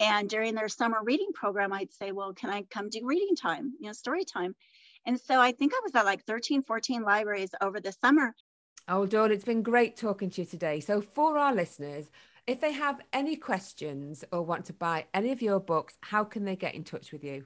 and 0.00 0.28
during 0.28 0.54
their 0.54 0.68
summer 0.68 0.98
reading 1.04 1.30
program, 1.32 1.72
I'd 1.72 1.92
say, 1.92 2.10
"Well, 2.10 2.34
can 2.34 2.50
I 2.50 2.62
come 2.62 2.88
do 2.88 3.00
reading 3.04 3.36
time? 3.36 3.74
You 3.78 3.86
know, 3.88 3.92
story 3.92 4.24
time." 4.24 4.56
And 5.06 5.20
so 5.20 5.40
I 5.40 5.52
think 5.52 5.72
I 5.74 5.80
was 5.84 5.94
at 5.94 6.04
like 6.04 6.24
13, 6.24 6.62
14 6.62 7.02
libraries 7.02 7.50
over 7.60 7.80
the 7.80 7.92
summer. 7.92 8.34
Oh, 8.88 9.06
Dawn, 9.06 9.30
it's 9.30 9.44
been 9.44 9.62
great 9.62 9.96
talking 9.96 10.30
to 10.30 10.40
you 10.42 10.46
today. 10.46 10.80
So, 10.80 11.00
for 11.00 11.38
our 11.38 11.54
listeners, 11.54 12.10
if 12.46 12.60
they 12.60 12.72
have 12.72 13.00
any 13.12 13.36
questions 13.36 14.24
or 14.32 14.42
want 14.42 14.64
to 14.66 14.72
buy 14.72 15.06
any 15.14 15.30
of 15.30 15.42
your 15.42 15.60
books, 15.60 15.96
how 16.00 16.24
can 16.24 16.44
they 16.44 16.56
get 16.56 16.74
in 16.74 16.84
touch 16.84 17.12
with 17.12 17.22
you? 17.22 17.44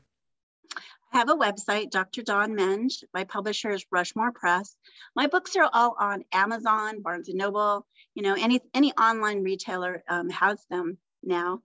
I 1.13 1.19
have 1.19 1.29
a 1.29 1.37
website, 1.37 1.91
Dr. 1.91 2.23
Dawn 2.23 2.55
Menge. 2.55 3.05
My 3.13 3.25
publisher 3.25 3.71
is 3.71 3.87
Rushmore 3.91 4.33
Press. 4.33 4.75
My 5.15 5.27
books 5.27 5.55
are 5.57 5.71
all 5.73 5.95
on 5.99 6.25
Amazon, 6.33 7.03
Barnes 7.03 7.29
and 7.29 7.39
Noble. 7.39 7.87
You 8.15 8.23
know, 8.23 8.35
any 8.35 8.61
any 8.73 8.93
online 8.95 9.43
retailer 9.43 10.03
um, 10.09 10.29
has 10.31 10.65
them 10.71 10.99
now. 11.23 11.61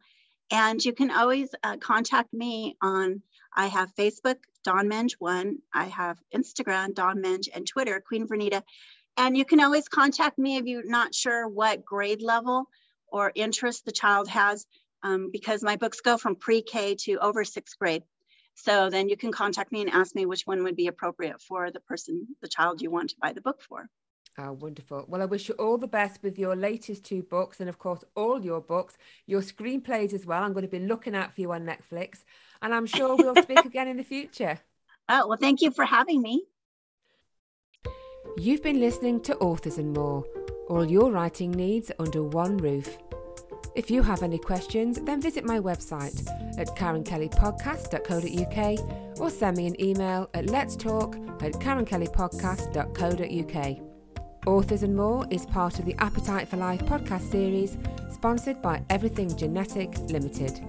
And 0.52 0.84
you 0.84 0.94
can 0.94 1.12
always 1.12 1.50
uh, 1.64 1.78
contact 1.78 2.34
me 2.34 2.76
on. 2.82 3.22
I 3.56 3.68
have 3.68 3.96
Facebook, 3.96 4.38
Dawn 4.64 4.88
Menge 4.88 5.14
One. 5.20 5.60
I 5.74 5.86
have 5.86 6.20
Instagram, 6.36 6.94
Dawn 6.94 7.22
Menge, 7.22 7.48
and 7.54 7.66
Twitter, 7.66 8.00
Queen 8.06 8.28
Vernita. 8.28 8.62
And 9.20 9.36
you 9.36 9.44
can 9.44 9.60
always 9.60 9.90
contact 9.90 10.40
me 10.40 10.56
if 10.56 10.66
you're 10.66 10.90
not 10.90 11.14
sure 11.14 11.46
what 11.46 11.84
grade 11.84 12.22
level 12.22 12.70
or 13.12 13.34
interest 13.36 13.84
the 13.84 13.92
child 13.92 14.30
has, 14.30 14.66
um, 15.04 15.30
because 15.30 15.62
my 15.62 15.76
books 15.76 16.00
go 16.00 16.18
from 16.18 16.38
pre-K 16.38 16.96
to 17.02 17.18
over 17.18 17.44
sixth 17.44 17.78
grade. 17.78 18.04
So 18.56 18.90
then 18.90 19.10
you 19.10 19.18
can 19.18 19.34
contact 19.34 19.74
me 19.74 19.82
and 19.82 19.90
ask 19.90 20.16
me 20.16 20.26
which 20.26 20.48
one 20.48 20.64
would 20.64 20.78
be 20.78 20.88
appropriate 20.88 21.42
for 21.42 21.70
the 21.70 21.82
person, 21.82 22.28
the 22.42 22.48
child 22.48 22.82
you 22.82 22.92
want 22.92 23.10
to 23.10 23.18
buy 23.22 23.34
the 23.34 23.42
book 23.42 23.62
for. 23.62 23.90
Oh, 24.38 24.54
wonderful. 24.54 25.04
Well, 25.10 25.22
I 25.22 25.26
wish 25.26 25.50
you 25.50 25.56
all 25.56 25.78
the 25.78 25.86
best 25.86 26.24
with 26.24 26.40
your 26.40 26.56
latest 26.56 27.04
two 27.04 27.22
books 27.24 27.60
and, 27.60 27.68
of 27.68 27.78
course, 27.78 28.06
all 28.16 28.42
your 28.42 28.62
books, 28.62 28.98
your 29.26 29.42
screenplays 29.42 30.14
as 30.14 30.26
well. 30.26 30.44
I'm 30.44 30.54
going 30.54 30.64
to 30.64 30.72
be 30.72 30.80
looking 30.80 31.14
out 31.14 31.36
for 31.36 31.42
you 31.42 31.52
on 31.52 31.66
Netflix, 31.66 32.24
and 32.62 32.74
I'm 32.74 32.86
sure 32.86 33.18
we'll 33.18 33.36
speak 33.36 33.66
again 33.66 33.90
in 33.90 33.98
the 33.98 34.04
future. 34.06 34.62
Oh, 35.10 35.28
well, 35.28 35.38
thank 35.38 35.62
you 35.62 35.72
for 35.72 35.84
having 35.84 36.22
me. 36.22 36.46
You've 38.38 38.62
been 38.64 38.80
listening 38.80 39.20
to 39.22 39.36
Authors 39.38 39.80
and 39.80 39.94
More, 39.94 40.24
all 40.70 40.90
your 40.90 41.12
writing 41.12 41.52
needs 41.52 41.92
under 42.00 42.24
one 42.24 42.56
roof. 42.58 42.98
If 43.76 43.92
you 43.92 44.02
have 44.04 44.24
any 44.24 44.38
questions, 44.38 45.02
then 45.02 45.22
visit 45.22 45.44
my 45.44 45.60
website 45.60 46.26
at 46.58 46.70
karenkellypodcast.co.uk 46.76 49.20
or 49.20 49.30
send 49.30 49.58
me 49.58 49.68
an 49.68 49.82
email 49.82 50.30
at 50.34 50.50
let's 50.50 50.76
at 50.76 51.54
karenkellypodcast.co.uk. 51.54 53.78
Authors 54.48 54.84
and 54.84 54.96
More 54.96 55.28
is 55.30 55.46
part 55.46 55.80
of 55.80 55.86
the 55.86 55.96
Appetite 56.00 56.48
for 56.48 56.56
Life 56.58 56.80
podcast 56.82 57.30
series, 57.30 57.78
sponsored 58.12 58.62
by 58.62 58.82
Everything 58.90 59.36
Genetic 59.36 59.98
Limited. 60.00 60.62